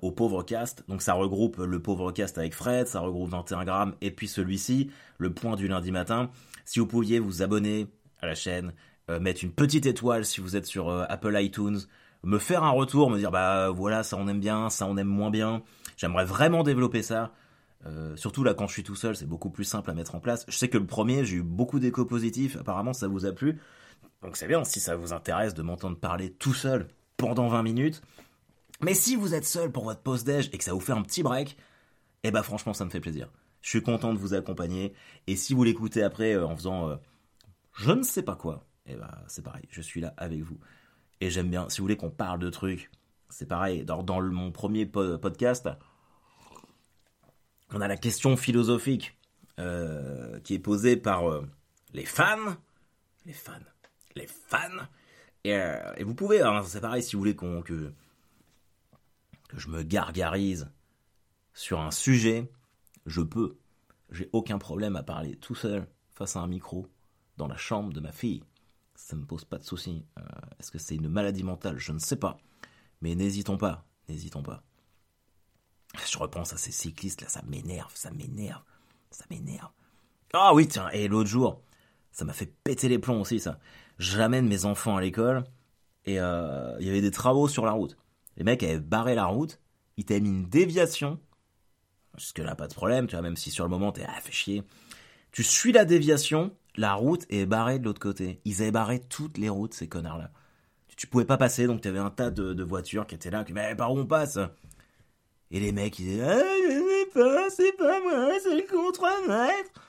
au 0.00 0.12
Pauvre 0.12 0.42
Cast. 0.42 0.84
Donc 0.88 1.02
ça 1.02 1.14
regroupe 1.14 1.56
le 1.58 1.80
Pauvre 1.80 2.12
Cast 2.12 2.38
avec 2.38 2.54
Fred, 2.54 2.86
ça 2.86 3.00
regroupe 3.00 3.30
21 3.30 3.64
grammes 3.64 3.94
et 4.00 4.10
puis 4.10 4.28
celui-ci, 4.28 4.90
le 5.18 5.32
point 5.32 5.56
du 5.56 5.66
lundi 5.66 5.90
matin. 5.90 6.30
Si 6.64 6.78
vous 6.78 6.86
pouviez 6.86 7.18
vous 7.18 7.42
abonner 7.42 7.88
à 8.20 8.26
la 8.26 8.34
chaîne, 8.34 8.72
mettre 9.08 9.42
une 9.42 9.52
petite 9.52 9.86
étoile 9.86 10.24
si 10.24 10.40
vous 10.40 10.56
êtes 10.56 10.66
sur 10.66 10.88
Apple 10.90 11.36
iTunes, 11.40 11.78
me 12.22 12.38
faire 12.38 12.62
un 12.62 12.70
retour, 12.70 13.10
me 13.10 13.18
dire 13.18 13.32
bah 13.32 13.70
voilà 13.70 14.04
ça 14.04 14.16
on 14.16 14.28
aime 14.28 14.40
bien, 14.40 14.70
ça 14.70 14.86
on 14.86 14.96
aime 14.96 15.08
moins 15.08 15.30
bien. 15.30 15.62
J'aimerais 15.96 16.24
vraiment 16.26 16.62
développer 16.62 17.02
ça. 17.02 17.32
Euh, 17.86 18.14
surtout 18.16 18.44
là 18.44 18.54
quand 18.54 18.66
je 18.66 18.72
suis 18.72 18.82
tout 18.82 18.94
seul, 18.94 19.16
c'est 19.16 19.26
beaucoup 19.26 19.50
plus 19.50 19.64
simple 19.64 19.90
à 19.90 19.94
mettre 19.94 20.14
en 20.14 20.20
place. 20.20 20.44
Je 20.48 20.56
sais 20.56 20.68
que 20.68 20.78
le 20.78 20.86
premier, 20.86 21.24
j'ai 21.24 21.36
eu 21.36 21.42
beaucoup 21.42 21.80
d'échos 21.80 22.04
positifs, 22.04 22.56
apparemment 22.56 22.92
ça 22.92 23.08
vous 23.08 23.26
a 23.26 23.32
plu. 23.32 23.60
Donc 24.22 24.36
c'est 24.36 24.46
bien 24.46 24.62
si 24.64 24.80
ça 24.80 24.96
vous 24.96 25.12
intéresse 25.12 25.54
de 25.54 25.62
m'entendre 25.62 25.96
parler 25.98 26.32
tout 26.32 26.54
seul 26.54 26.88
pendant 27.16 27.48
20 27.48 27.62
minutes. 27.62 28.02
Mais 28.80 28.94
si 28.94 29.16
vous 29.16 29.34
êtes 29.34 29.44
seul 29.44 29.70
pour 29.70 29.84
votre 29.84 30.00
pause 30.00 30.24
déj 30.24 30.50
et 30.52 30.58
que 30.58 30.64
ça 30.64 30.72
vous 30.72 30.80
fait 30.80 30.92
un 30.92 31.02
petit 31.02 31.22
break, 31.22 31.56
eh 32.22 32.30
ben 32.30 32.42
franchement 32.42 32.74
ça 32.74 32.84
me 32.84 32.90
fait 32.90 33.00
plaisir. 33.00 33.28
Je 33.60 33.68
suis 33.70 33.82
content 33.82 34.12
de 34.12 34.18
vous 34.18 34.34
accompagner 34.34 34.92
et 35.26 35.36
si 35.36 35.54
vous 35.54 35.64
l'écoutez 35.64 36.02
après 36.02 36.34
euh, 36.34 36.46
en 36.46 36.56
faisant 36.56 36.88
euh, 36.88 36.96
je 37.74 37.92
ne 37.92 38.02
sais 38.02 38.22
pas 38.22 38.36
quoi, 38.36 38.64
eh 38.86 38.94
ben 38.94 39.10
c'est 39.26 39.42
pareil, 39.42 39.64
je 39.70 39.80
suis 39.80 40.00
là 40.00 40.14
avec 40.16 40.40
vous. 40.42 40.58
Et 41.20 41.30
j'aime 41.30 41.48
bien, 41.48 41.68
si 41.68 41.78
vous 41.78 41.84
voulez 41.84 41.96
qu'on 41.96 42.10
parle 42.10 42.40
de 42.40 42.50
trucs, 42.50 42.90
c'est 43.28 43.46
pareil, 43.46 43.84
dans 43.84 44.04
mon 44.20 44.50
premier 44.52 44.86
podcast, 44.86 45.68
on 47.72 47.80
a 47.80 47.88
la 47.88 47.96
question 47.96 48.36
philosophique 48.36 49.16
euh, 49.58 50.40
qui 50.40 50.54
est 50.54 50.58
posée 50.58 50.96
par 50.96 51.28
euh, 51.30 51.46
les 51.92 52.04
fans, 52.04 52.56
les 53.26 53.32
fans, 53.32 53.52
les 54.14 54.26
fans. 54.26 54.86
Et, 55.44 55.54
euh, 55.54 55.92
vous 56.00 56.14
pouvez, 56.14 56.42
hein, 56.42 56.62
c'est 56.64 56.80
pareil, 56.80 57.02
si 57.02 57.16
vous 57.16 57.20
voulez 57.20 57.36
que, 57.36 57.92
que 59.48 59.58
je 59.58 59.68
me 59.68 59.82
gargarise 59.82 60.70
sur 61.54 61.80
un 61.80 61.90
sujet, 61.90 62.50
je 63.06 63.20
peux. 63.20 63.58
J'ai 64.10 64.28
aucun 64.32 64.58
problème 64.58 64.96
à 64.96 65.02
parler 65.02 65.36
tout 65.36 65.54
seul 65.54 65.86
face 66.10 66.36
à 66.36 66.40
un 66.40 66.46
micro 66.46 66.86
dans 67.36 67.48
la 67.48 67.56
chambre 67.56 67.92
de 67.92 68.00
ma 68.00 68.12
fille. 68.12 68.42
Ça 68.94 69.16
ne 69.16 69.22
me 69.22 69.26
pose 69.26 69.44
pas 69.44 69.58
de 69.58 69.64
soucis. 69.64 70.04
Est-ce 70.60 70.70
que 70.70 70.78
c'est 70.78 70.94
une 70.94 71.08
maladie 71.08 71.42
mentale? 71.42 71.78
Je 71.78 71.92
ne 71.92 71.98
sais 71.98 72.16
pas. 72.16 72.38
Mais 73.00 73.14
n'hésitons 73.14 73.56
pas, 73.56 73.86
n'hésitons 74.08 74.42
pas. 74.42 74.62
Je 75.94 76.18
repense 76.18 76.52
à 76.52 76.56
ces 76.56 76.72
cyclistes 76.72 77.20
là, 77.20 77.28
ça 77.28 77.42
m'énerve, 77.48 77.92
ça 77.94 78.10
m'énerve, 78.10 78.62
ça 79.10 79.24
m'énerve. 79.30 79.70
Ah 80.32 80.54
oui, 80.54 80.66
tiens, 80.66 80.88
et 80.90 81.08
l'autre 81.08 81.28
jour, 81.28 81.62
ça 82.12 82.24
m'a 82.24 82.32
fait 82.32 82.52
péter 82.64 82.88
les 82.88 82.98
plombs 82.98 83.20
aussi 83.20 83.40
ça. 83.40 83.58
J'amène 83.98 84.48
mes 84.48 84.64
enfants 84.64 84.96
à 84.96 85.00
l'école 85.00 85.44
et 86.06 86.18
euh, 86.18 86.74
il 86.80 86.86
y 86.86 86.90
avait 86.90 87.02
des 87.02 87.10
travaux 87.10 87.48
sur 87.48 87.66
la 87.66 87.72
route. 87.72 87.96
Les 88.36 88.44
mecs 88.44 88.62
avaient 88.62 88.80
barré 88.80 89.14
la 89.14 89.26
route, 89.26 89.60
ils 89.96 90.04
t'avaient 90.04 90.20
mis 90.20 90.30
une 90.30 90.48
déviation. 90.48 91.20
Jusque 92.16 92.38
là, 92.38 92.54
pas 92.54 92.68
de 92.68 92.74
problème, 92.74 93.06
tu 93.06 93.12
vois, 93.14 93.22
même 93.22 93.36
si 93.36 93.50
sur 93.50 93.64
le 93.64 93.70
moment 93.70 93.92
t'es 93.92 94.04
ah, 94.06 94.20
fait 94.20 94.32
chier. 94.32 94.62
Tu 95.30 95.42
suis 95.42 95.72
la 95.72 95.84
déviation, 95.84 96.54
la 96.76 96.94
route 96.94 97.26
est 97.30 97.46
barrée 97.46 97.78
de 97.78 97.84
l'autre 97.84 98.00
côté. 98.00 98.40
Ils 98.44 98.62
avaient 98.62 98.70
barré 98.70 99.00
toutes 99.00 99.38
les 99.38 99.48
routes, 99.48 99.74
ces 99.74 99.88
connards-là. 99.88 100.30
Tu, 100.96 101.06
pouvais 101.06 101.24
pas 101.24 101.36
passer, 101.36 101.66
donc 101.66 101.80
tu 101.80 101.88
avais 101.88 101.98
un 101.98 102.10
tas 102.10 102.30
de, 102.30 102.52
de 102.52 102.62
voitures 102.62 103.06
qui 103.06 103.14
étaient 103.14 103.30
là, 103.30 103.44
qui, 103.44 103.52
mais 103.52 103.74
par 103.74 103.92
où 103.92 103.98
on 103.98 104.06
passe? 104.06 104.38
Et 105.52 105.60
les 105.60 105.70
mecs, 105.70 105.98
ils 105.98 106.06
disaient 106.06 106.24
Ah, 106.24 106.38
je 106.38 107.10
pas, 107.12 107.50
c'est 107.50 107.76
pas 107.76 108.00
moi, 108.00 108.30
c'est 108.42 108.56
le 108.56 108.62
contre-maître. 108.62 109.86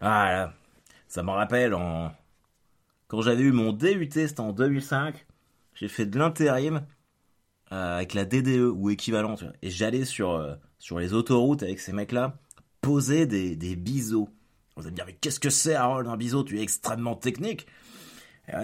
Ah 0.00 0.52
ça 1.08 1.22
me 1.22 1.30
rappelle 1.30 1.74
en... 1.74 2.12
quand 3.08 3.22
j'avais 3.22 3.42
eu 3.42 3.52
mon 3.52 3.72
DUT, 3.72 4.08
c'était 4.10 4.40
en 4.40 4.52
2005, 4.52 5.26
j'ai 5.74 5.88
fait 5.88 6.06
de 6.06 6.18
l'intérim 6.18 6.86
euh, 7.72 7.96
avec 7.96 8.14
la 8.14 8.24
DDE 8.24 8.72
ou 8.74 8.90
équivalent, 8.90 9.36
et 9.62 9.70
j'allais 9.70 10.04
sur, 10.04 10.32
euh, 10.32 10.54
sur 10.78 10.98
les 10.98 11.12
autoroutes 11.14 11.62
avec 11.62 11.80
ces 11.80 11.92
mecs-là 11.92 12.38
poser 12.80 13.26
des, 13.26 13.56
des 13.56 13.76
biseaux. 13.76 14.28
Vous 14.76 14.82
allez 14.82 14.92
me 14.92 14.96
dire, 14.96 15.06
mais 15.06 15.14
qu'est-ce 15.14 15.40
que 15.40 15.50
c'est, 15.50 15.74
Harold, 15.74 16.06
un 16.08 16.16
biseau? 16.16 16.44
Tu 16.44 16.58
es 16.58 16.62
extrêmement 16.62 17.16
technique 17.16 17.66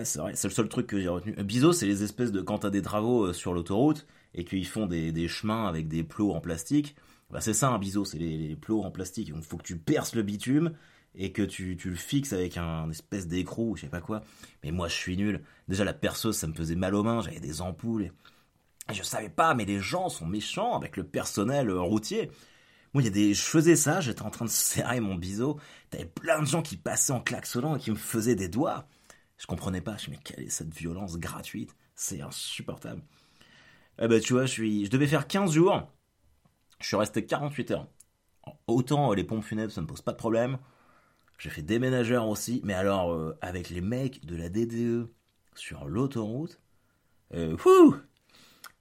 c'est 0.04 0.18
vrai, 0.18 0.32
c'est 0.34 0.48
le 0.48 0.54
seul 0.54 0.68
truc 0.68 0.86
que 0.86 1.00
j'ai 1.00 1.08
retenu. 1.08 1.32
Biseau, 1.42 1.72
c'est 1.72 1.86
les 1.86 2.02
espèces 2.02 2.32
de 2.32 2.40
quand 2.40 2.58
t'as 2.58 2.70
des 2.70 2.82
travaux 2.82 3.26
euh, 3.26 3.32
sur 3.32 3.52
l'autoroute 3.52 4.06
et 4.34 4.44
qu'ils 4.44 4.66
font 4.66 4.86
des, 4.86 5.28
chemins 5.28 5.66
avec 5.66 5.88
des 5.88 6.04
plots 6.04 6.32
en 6.32 6.40
plastique. 6.40 6.96
Bah 7.30 7.40
c'est 7.40 7.54
ça 7.54 7.70
un 7.70 7.78
biseau, 7.78 8.04
c'est 8.04 8.18
les, 8.18 8.56
plots 8.56 8.82
en 8.82 8.90
plastique. 8.90 9.32
Il 9.34 9.42
faut 9.42 9.56
que 9.56 9.62
tu 9.62 9.76
perces 9.76 10.14
le 10.14 10.22
bitume 10.22 10.72
et 11.14 11.32
que 11.32 11.42
tu, 11.42 11.76
le 11.84 11.94
fixes 11.94 12.32
avec 12.32 12.56
un 12.56 12.90
espèce 12.90 13.26
d'écrou 13.26 13.72
ou 13.72 13.76
je 13.76 13.82
sais 13.82 13.88
pas 13.88 14.00
quoi. 14.00 14.22
Mais 14.62 14.70
moi 14.70 14.88
je 14.88 14.94
suis 14.94 15.16
nul. 15.16 15.42
Déjà 15.68 15.84
la 15.84 15.94
perceuse 15.94 16.36
ça 16.36 16.46
me 16.46 16.54
faisait 16.54 16.76
mal 16.76 16.94
aux 16.94 17.02
mains, 17.02 17.20
j'avais 17.20 17.40
des 17.40 17.60
ampoules. 17.60 18.04
Et... 18.04 18.12
je 18.92 19.02
savais 19.02 19.30
pas, 19.30 19.54
mais 19.54 19.64
les 19.64 19.80
gens 19.80 20.08
sont 20.08 20.26
méchants 20.26 20.76
avec 20.76 20.96
le 20.96 21.04
personnel 21.04 21.70
euh, 21.70 21.80
routier. 21.80 22.30
Moi, 22.94 23.02
il 23.02 23.06
y 23.06 23.08
a 23.08 23.12
des, 23.12 23.32
je 23.32 23.42
faisais 23.42 23.76
ça, 23.76 24.00
j'étais 24.00 24.22
en 24.22 24.30
train 24.30 24.44
de 24.44 24.50
serrer 24.50 25.00
mon 25.00 25.14
biseau. 25.14 25.58
T'avais 25.90 26.04
plein 26.04 26.40
de 26.40 26.46
gens 26.46 26.62
qui 26.62 26.76
passaient 26.76 27.12
en 27.12 27.20
klaxonnant 27.20 27.76
et 27.76 27.78
qui 27.78 27.90
me 27.90 27.96
faisaient 27.96 28.34
des 28.34 28.48
doigts. 28.48 28.86
Je 29.42 29.48
comprenais 29.48 29.80
pas. 29.80 29.96
Je 29.96 30.08
me 30.08 30.14
mais 30.14 30.22
quelle 30.22 30.44
est 30.44 30.48
cette 30.50 30.72
violence 30.72 31.18
gratuite? 31.18 31.74
C'est 31.96 32.20
insupportable. 32.20 33.02
Eh 34.00 34.06
ben, 34.06 34.20
tu 34.20 34.34
vois, 34.34 34.46
je, 34.46 34.52
suis, 34.52 34.88
devais 34.88 35.08
faire 35.08 35.26
15 35.26 35.52
jours. 35.52 35.90
Je 36.80 36.86
suis 36.86 36.96
resté 36.96 37.26
48 37.26 37.72
heures. 37.72 37.88
Autant 38.68 39.12
les 39.12 39.24
pompes 39.24 39.42
funèbres, 39.42 39.72
ça 39.72 39.80
ne 39.80 39.86
pose 39.86 40.00
pas 40.00 40.12
de 40.12 40.16
problème. 40.16 40.58
J'ai 41.38 41.50
fait 41.50 41.62
déménageur 41.62 42.28
aussi, 42.28 42.60
mais 42.62 42.72
alors 42.72 43.12
euh, 43.12 43.36
avec 43.40 43.68
les 43.68 43.80
mecs 43.80 44.24
de 44.24 44.36
la 44.36 44.48
DDE 44.48 45.10
sur 45.56 45.86
l'autoroute, 45.86 46.60
euh, 47.34 47.56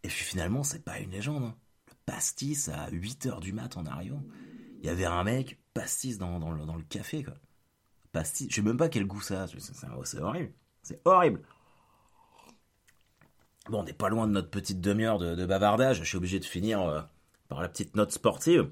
Et 0.03 0.09
puis 0.09 0.23
finalement, 0.23 0.61
c'est 0.61 0.83
pas 0.85 0.99
une 0.99 1.09
légende. 1.09 1.43
Hein. 1.43 1.55
Le 1.87 1.93
pastis 2.05 2.69
à 2.69 2.87
8h 2.91 3.39
du 3.39 3.51
mat 3.51 3.77
en 3.77 3.87
arrivant. 3.87 4.21
Il 4.79 4.85
y 4.85 4.89
avait 4.89 5.05
un 5.05 5.23
mec, 5.23 5.59
pastis 5.73 6.19
dans, 6.19 6.39
dans 6.39 6.75
le 6.75 6.83
café, 6.83 7.23
quoi. 7.23 7.33
Pastis, 8.11 8.47
je 8.49 8.55
sais 8.55 8.61
même 8.61 8.77
pas 8.77 8.89
quel 8.89 9.05
goût 9.05 9.21
ça 9.21 9.43
a. 9.43 9.47
C'est 10.03 10.19
horrible. 10.19 10.51
C'est 10.83 11.01
horrible. 11.05 11.41
Bon, 13.69 13.81
on 13.81 13.83
n'est 13.83 13.93
pas 13.93 14.09
loin 14.09 14.27
de 14.27 14.33
notre 14.33 14.49
petite 14.49 14.81
demi-heure 14.81 15.19
de, 15.19 15.45
bavardage. 15.45 15.99
Je 15.99 16.03
suis 16.03 16.17
obligé 16.17 16.39
de 16.39 16.45
finir 16.45 16.81
euh, 16.81 17.01
par 17.47 17.61
la 17.61 17.69
petite 17.69 17.95
note 17.95 18.11
sportive. 18.11 18.69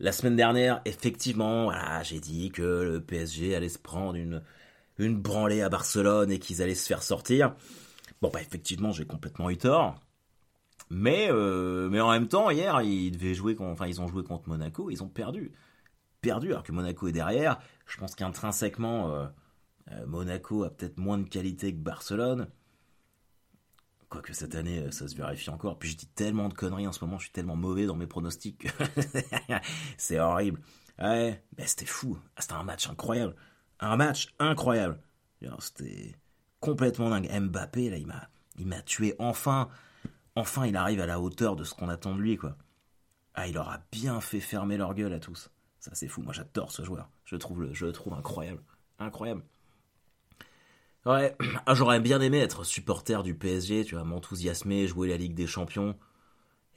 La 0.00 0.12
semaine 0.12 0.36
dernière, 0.36 0.82
effectivement, 0.84 1.70
j'ai 2.02 2.18
dit 2.18 2.50
que 2.50 2.62
le 2.62 3.00
PSG 3.00 3.54
allait 3.54 3.68
se 3.68 3.78
prendre 3.78 4.16
une, 4.16 4.42
une 4.98 5.16
branlée 5.16 5.62
à 5.62 5.68
Barcelone 5.68 6.32
et 6.32 6.38
qu'ils 6.38 6.62
allaient 6.62 6.74
se 6.74 6.86
faire 6.86 7.02
sortir. 7.02 7.54
Bon, 8.20 8.28
bah 8.32 8.40
effectivement, 8.40 8.90
j'ai 8.90 9.06
complètement 9.06 9.50
eu 9.50 9.56
tort. 9.56 10.00
Mais, 10.90 11.28
euh, 11.30 11.88
mais 11.88 12.00
en 12.00 12.10
même 12.10 12.28
temps, 12.28 12.50
hier, 12.50 12.82
ils 12.82 13.12
devaient 13.12 13.34
jouer, 13.34 13.56
enfin, 13.58 13.86
ils 13.86 14.00
ont 14.00 14.08
joué 14.08 14.24
contre 14.24 14.48
Monaco, 14.48 14.90
ils 14.90 15.02
ont 15.02 15.08
perdu. 15.08 15.52
Perdu, 16.20 16.52
alors 16.52 16.62
que 16.62 16.72
Monaco 16.72 17.06
est 17.08 17.12
derrière. 17.12 17.60
Je 17.86 17.98
pense 17.98 18.14
qu'intrinsèquement, 18.14 19.14
euh, 19.14 19.26
euh, 19.92 20.06
Monaco 20.06 20.64
a 20.64 20.70
peut-être 20.70 20.98
moins 20.98 21.18
de 21.18 21.28
qualité 21.28 21.72
que 21.72 21.80
Barcelone. 21.80 22.48
Quoique 24.08 24.32
cette 24.32 24.54
année, 24.54 24.90
ça 24.92 25.08
se 25.08 25.16
vérifie 25.16 25.50
encore. 25.50 25.78
Puis 25.78 25.90
je 25.90 25.96
dis 25.96 26.06
tellement 26.06 26.48
de 26.48 26.54
conneries 26.54 26.86
en 26.86 26.92
ce 26.92 27.04
moment, 27.04 27.18
je 27.18 27.24
suis 27.24 27.32
tellement 27.32 27.56
mauvais 27.56 27.86
dans 27.86 27.96
mes 27.96 28.06
pronostics. 28.06 28.66
c'est 29.98 30.20
horrible. 30.20 30.60
Ouais, 30.98 31.42
mais 31.58 31.66
c'était 31.66 31.86
fou. 31.86 32.18
Ah, 32.36 32.40
c'était 32.40 32.54
un 32.54 32.62
match 32.62 32.88
incroyable. 32.88 33.34
Un 33.80 33.96
match 33.96 34.34
incroyable. 34.38 35.00
C'était 35.58 36.14
complètement 36.60 37.10
dingue. 37.10 37.28
Mbappé, 37.30 37.90
là, 37.90 37.98
il 37.98 38.06
m'a, 38.06 38.28
il 38.56 38.66
m'a 38.66 38.82
tué 38.82 39.14
enfin. 39.18 39.68
Enfin, 40.36 40.66
il 40.66 40.76
arrive 40.76 41.00
à 41.00 41.06
la 41.06 41.20
hauteur 41.20 41.56
de 41.56 41.64
ce 41.64 41.74
qu'on 41.74 41.88
attend 41.88 42.14
de 42.14 42.20
lui, 42.20 42.36
quoi. 42.36 42.56
Ah, 43.34 43.48
il 43.48 43.58
aura 43.58 43.80
bien 43.92 44.20
fait 44.20 44.40
fermer 44.40 44.76
leur 44.76 44.94
gueule 44.94 45.12
à 45.12 45.20
tous. 45.20 45.50
Ça, 45.84 45.90
c'est 45.92 46.08
fou. 46.08 46.22
Moi, 46.22 46.32
j'adore 46.32 46.72
ce 46.72 46.82
joueur. 46.82 47.10
Je 47.26 47.34
le, 47.34 47.92
trouve 47.92 48.14
incroyable. 48.14 48.62
Incroyable. 48.98 49.42
Ouais, 51.04 51.36
ah, 51.66 51.74
j'aurais 51.74 52.00
bien 52.00 52.22
aimé 52.22 52.38
être 52.38 52.64
supporter 52.64 53.22
du 53.22 53.34
PSG, 53.34 53.84
tu 53.84 53.94
vois, 53.94 54.04
m'enthousiasmer, 54.04 54.86
jouer 54.86 55.08
la 55.08 55.18
Ligue 55.18 55.34
des 55.34 55.46
Champions. 55.46 55.94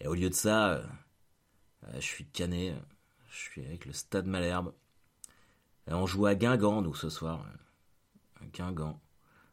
Et 0.01 0.09
au 0.09 0.13
lieu 0.13 0.29
de 0.29 0.35
ça, 0.35 0.71
euh, 0.71 0.83
euh, 1.85 1.93
je 1.93 2.05
suis 2.05 2.25
cané. 2.25 2.75
Je 3.29 3.37
suis 3.37 3.65
avec 3.65 3.85
le 3.85 3.93
Stade 3.93 4.27
Malherbe. 4.27 4.73
On 5.87 6.05
joue 6.05 6.25
à 6.25 6.35
Guingamp, 6.35 6.81
nous, 6.81 6.93
ce 6.93 7.09
soir. 7.09 7.45
Guingamp. 8.51 8.99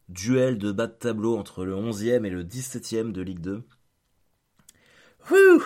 Duel 0.09 0.59
de 0.59 0.73
bas 0.73 0.89
de 0.89 0.95
tableau 0.95 1.39
entre 1.39 1.65
le 1.65 1.77
11e 1.77 2.25
et 2.25 2.31
le 2.31 2.43
17e 2.43 3.13
de 3.13 3.23
Ligue 3.23 3.41
2. 3.41 3.63
Wouh 5.31 5.63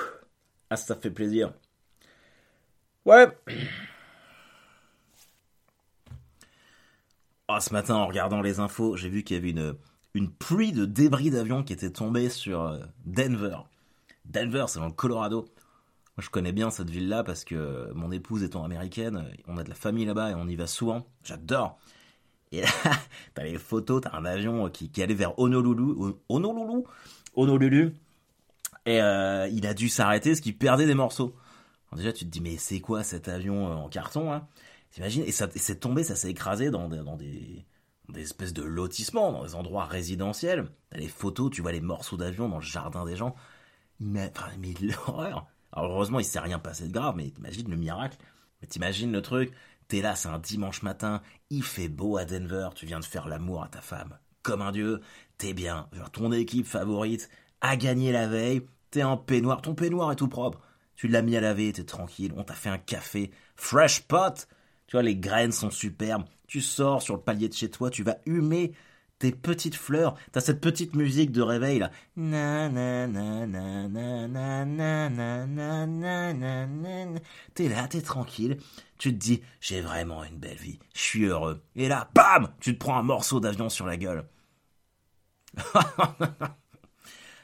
Ah, 0.68 0.76
ça 0.76 0.94
fait 0.94 1.10
plaisir. 1.10 1.54
Ouais. 3.04 3.26
Ah, 7.48 7.60
ce 7.60 7.72
matin, 7.72 7.94
en 7.94 8.06
regardant 8.06 8.42
les 8.42 8.60
infos, 8.60 8.96
j'ai 8.96 9.08
vu 9.08 9.22
qu'il 9.22 9.36
y 9.36 9.38
avait 9.38 9.74
une, 10.14 10.30
pluie 10.30 10.72
de 10.72 10.84
débris 10.84 11.30
d'avions 11.30 11.62
qui 11.62 11.72
était 11.72 11.90
tombée 11.90 12.28
sur 12.28 12.62
euh, 12.62 12.78
Denver. 13.06 13.56
Denver, 14.26 14.66
c'est 14.68 14.78
dans 14.78 14.86
le 14.86 14.92
Colorado. 14.92 15.48
Je 16.18 16.28
connais 16.30 16.52
bien 16.52 16.70
cette 16.70 16.90
ville-là 16.90 17.22
parce 17.24 17.44
que 17.44 17.90
mon 17.94 18.10
épouse 18.10 18.42
étant 18.42 18.64
américaine, 18.64 19.24
on 19.46 19.56
a 19.56 19.64
de 19.64 19.68
la 19.68 19.76
famille 19.76 20.04
là-bas 20.04 20.32
et 20.32 20.34
on 20.34 20.48
y 20.48 20.56
va 20.56 20.66
souvent. 20.66 21.06
J'adore. 21.22 21.78
Et 22.52 22.62
t'as 23.34 23.44
les 23.44 23.58
photos, 23.58 24.02
t'as 24.02 24.16
un 24.16 24.24
avion 24.24 24.68
qui, 24.68 24.90
qui 24.90 25.02
allait 25.02 25.14
vers 25.14 25.38
Honolulu, 25.38 26.14
Honolulu, 26.28 26.84
Honolulu, 27.34 27.94
et 28.86 29.02
euh, 29.02 29.48
il 29.48 29.66
a 29.66 29.74
dû 29.74 29.88
s'arrêter 29.88 30.30
parce 30.30 30.40
qu'il 30.40 30.56
perdait 30.56 30.86
des 30.86 30.94
morceaux. 30.94 31.34
Déjà, 31.96 32.12
tu 32.12 32.24
te 32.24 32.30
dis, 32.30 32.40
mais 32.40 32.56
c'est 32.58 32.80
quoi 32.80 33.02
cet 33.02 33.28
avion 33.28 33.70
euh, 33.70 33.74
en 33.74 33.88
carton 33.88 34.32
hein? 34.32 34.46
T'imagines? 34.90 35.24
Et 35.24 35.32
ça 35.32 35.48
c'est 35.54 35.80
tombé, 35.80 36.02
ça 36.02 36.16
s'est 36.16 36.30
écrasé 36.30 36.70
dans, 36.70 36.88
dans, 36.88 37.16
des, 37.16 37.66
des 38.08 38.22
espèces 38.22 38.52
de 38.54 38.62
lotissements, 38.62 39.32
dans 39.32 39.44
des 39.44 39.54
endroits 39.54 39.84
résidentiels. 39.84 40.68
T'as 40.90 40.98
les 40.98 41.08
photos, 41.08 41.50
tu 41.50 41.62
vois 41.62 41.72
les 41.72 41.80
morceaux 41.80 42.16
d'avion 42.16 42.48
dans 42.48 42.56
le 42.56 42.62
jardin 42.62 43.04
des 43.04 43.16
gens. 43.16 43.34
Mais, 44.00 44.32
enfin, 44.36 44.50
mais 44.58 44.74
l'horreur 44.80 45.46
Alors 45.72 45.92
heureusement, 45.92 46.20
il 46.20 46.24
s'est 46.24 46.38
rien 46.40 46.58
passé 46.58 46.88
de 46.88 46.92
grave, 46.92 47.14
mais 47.16 47.30
t'imagines 47.30 47.70
le 47.70 47.76
miracle? 47.76 48.18
Mais 48.60 48.68
t'imagines 48.68 49.12
le 49.12 49.22
truc? 49.22 49.52
T'es 49.88 50.02
là, 50.02 50.14
c'est 50.16 50.28
un 50.28 50.38
dimanche 50.38 50.82
matin, 50.82 51.22
il 51.50 51.62
fait 51.62 51.88
beau 51.88 52.18
à 52.18 52.26
Denver, 52.26 52.68
tu 52.74 52.84
viens 52.86 53.00
de 53.00 53.04
faire 53.04 53.26
l'amour 53.26 53.62
à 53.62 53.68
ta 53.68 53.80
femme. 53.80 54.18
Comme 54.42 54.60
un 54.62 54.72
dieu, 54.72 55.00
t'es 55.38 55.54
bien, 55.54 55.88
ton 56.12 56.30
équipe 56.32 56.66
favorite 56.66 57.30
a 57.62 57.76
gagné 57.76 58.12
la 58.12 58.26
veille, 58.28 58.66
t'es 58.90 59.02
en 59.02 59.16
peignoir, 59.16 59.62
ton 59.62 59.74
peignoir 59.74 60.12
est 60.12 60.16
tout 60.16 60.28
propre. 60.28 60.60
Tu 60.98 61.06
l'as 61.06 61.22
mis 61.22 61.36
à 61.36 61.40
laver, 61.40 61.72
t'es 61.72 61.84
tranquille, 61.84 62.32
on 62.36 62.42
t'a 62.42 62.54
fait 62.54 62.70
un 62.70 62.76
café, 62.76 63.30
fresh 63.54 64.02
pot, 64.02 64.48
tu 64.88 64.96
vois, 64.96 65.02
les 65.04 65.14
graines 65.14 65.52
sont 65.52 65.70
superbes, 65.70 66.24
tu 66.48 66.60
sors 66.60 67.02
sur 67.02 67.14
le 67.14 67.20
palier 67.20 67.48
de 67.48 67.54
chez 67.54 67.70
toi, 67.70 67.88
tu 67.88 68.02
vas 68.02 68.18
humer 68.26 68.72
tes 69.20 69.30
petites 69.30 69.76
fleurs. 69.76 70.16
T'as 70.32 70.40
cette 70.40 70.60
petite 70.60 70.96
musique 70.96 71.30
de 71.30 71.40
réveil 71.40 71.78
là. 71.78 71.92
T'es 77.54 77.68
là, 77.68 77.86
t'es 77.88 78.02
tranquille. 78.02 78.58
Tu 78.98 79.12
te 79.12 79.18
dis, 79.18 79.42
j'ai 79.60 79.80
vraiment 79.80 80.24
une 80.24 80.38
belle 80.38 80.56
vie. 80.56 80.80
Je 80.94 81.00
suis 81.00 81.24
heureux. 81.26 81.62
Et 81.76 81.86
là, 81.86 82.10
bam, 82.12 82.52
tu 82.58 82.74
te 82.74 82.78
prends 82.78 82.98
un 82.98 83.04
morceau 83.04 83.38
d'avion 83.38 83.68
sur 83.68 83.86
la 83.86 83.96
gueule. 83.96 84.24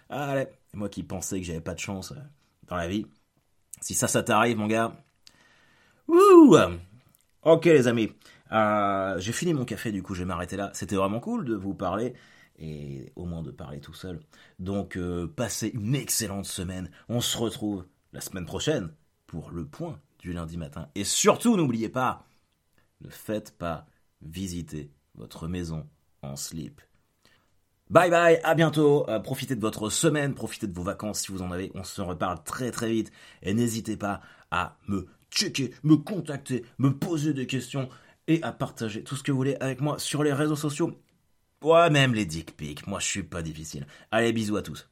Allez, 0.09 0.49
moi 0.73 0.89
qui 0.89 1.05
pensais 1.05 1.39
que 1.39 1.47
j'avais 1.47 1.61
pas 1.61 1.75
de 1.75 1.81
chance 1.81 2.13
dans 2.67 2.77
la 2.77 2.89
vie. 2.89 3.07
Si 3.85 3.93
ça, 3.93 4.09
ça 4.09 4.23
t'arrive, 4.23 4.57
mon 4.57 4.67
gars. 4.67 4.97
Ouh 6.09 6.57
Ok, 7.43 7.67
les 7.67 7.87
amis. 7.87 8.11
Euh, 8.51 9.19
j'ai 9.19 9.33
fini 9.33 9.53
mon 9.53 9.67
café, 9.67 9.93
du 9.93 10.03
coup, 10.03 10.15
je 10.15 10.21
vais 10.21 10.25
m'arrêter 10.25 10.57
là. 10.57 10.71
C'était 10.73 10.97
vraiment 10.97 11.21
cool 11.21 11.45
de 11.45 11.55
vous 11.55 11.75
parler 11.75 12.15
et 12.59 13.13
au 13.15 13.27
moins 13.27 13.43
de 13.43 13.51
parler 13.51 13.81
tout 13.81 13.93
seul. 13.93 14.21
Donc, 14.59 14.97
euh, 14.97 15.27
passez 15.27 15.69
une 15.69 15.95
excellente 15.95 16.47
semaine. 16.47 16.91
On 17.11 17.21
se 17.21 17.37
retrouve 17.37 17.85
la 18.15 18.23
semaine 18.23 18.47
prochaine 18.47 18.89
pour 19.27 19.51
le 19.51 19.67
point 19.67 20.01
du 20.19 20.33
lundi 20.33 20.57
matin. 20.57 20.89
Et 20.95 21.05
surtout, 21.05 21.55
n'oubliez 21.55 21.91
pas, 21.91 22.27
ne 23.03 23.11
faites 23.11 23.51
pas 23.59 23.85
visiter 24.23 24.91
votre 25.15 25.47
maison 25.47 25.87
en 26.23 26.37
slip. 26.37 26.81
Bye 27.91 28.11
bye, 28.11 28.41
à 28.45 28.55
bientôt. 28.55 29.09
Euh, 29.09 29.21
profitez 29.21 29.55
de 29.57 29.61
votre 29.61 29.91
semaine, 29.91 30.35
profitez 30.35 30.67
de 30.67 30.75
vos 30.75 30.83
vacances 30.83 31.21
si 31.21 31.33
vous 31.33 31.43
en 31.43 31.51
avez. 31.53 31.71
On 31.75 31.85
se 31.85 32.01
reparle 32.01 32.43
très 32.43 32.71
très 32.71 32.91
vite. 32.91 33.13
Et 33.43 33.55
n'hésitez 33.55 33.97
pas 33.97 34.21
à 34.51 34.77
me 34.89 35.07
checker, 35.31 35.73
me 35.83 35.97
contacter, 35.97 36.65
me 36.79 36.91
poser 36.97 37.35
des 37.35 37.47
questions 37.47 37.89
et 38.27 38.43
à 38.43 38.53
partager 38.53 39.03
tout 39.05 39.17
ce 39.17 39.23
que 39.23 39.33
vous 39.33 39.39
voulez 39.39 39.57
avec 39.61 39.81
moi 39.81 39.99
sur 39.99 40.23
les 40.23 40.33
réseaux 40.33 40.57
sociaux. 40.57 40.99
Ouais, 41.63 41.91
même 41.91 42.15
les 42.15 42.27
dick 42.27 42.57
pics, 42.57 42.87
moi 42.87 43.01
je 43.01 43.07
suis 43.07 43.23
pas 43.23 43.43
difficile. 43.43 43.87
Allez, 44.11 44.33
bisous 44.33 44.57
à 44.57 44.63
tous. 44.63 44.89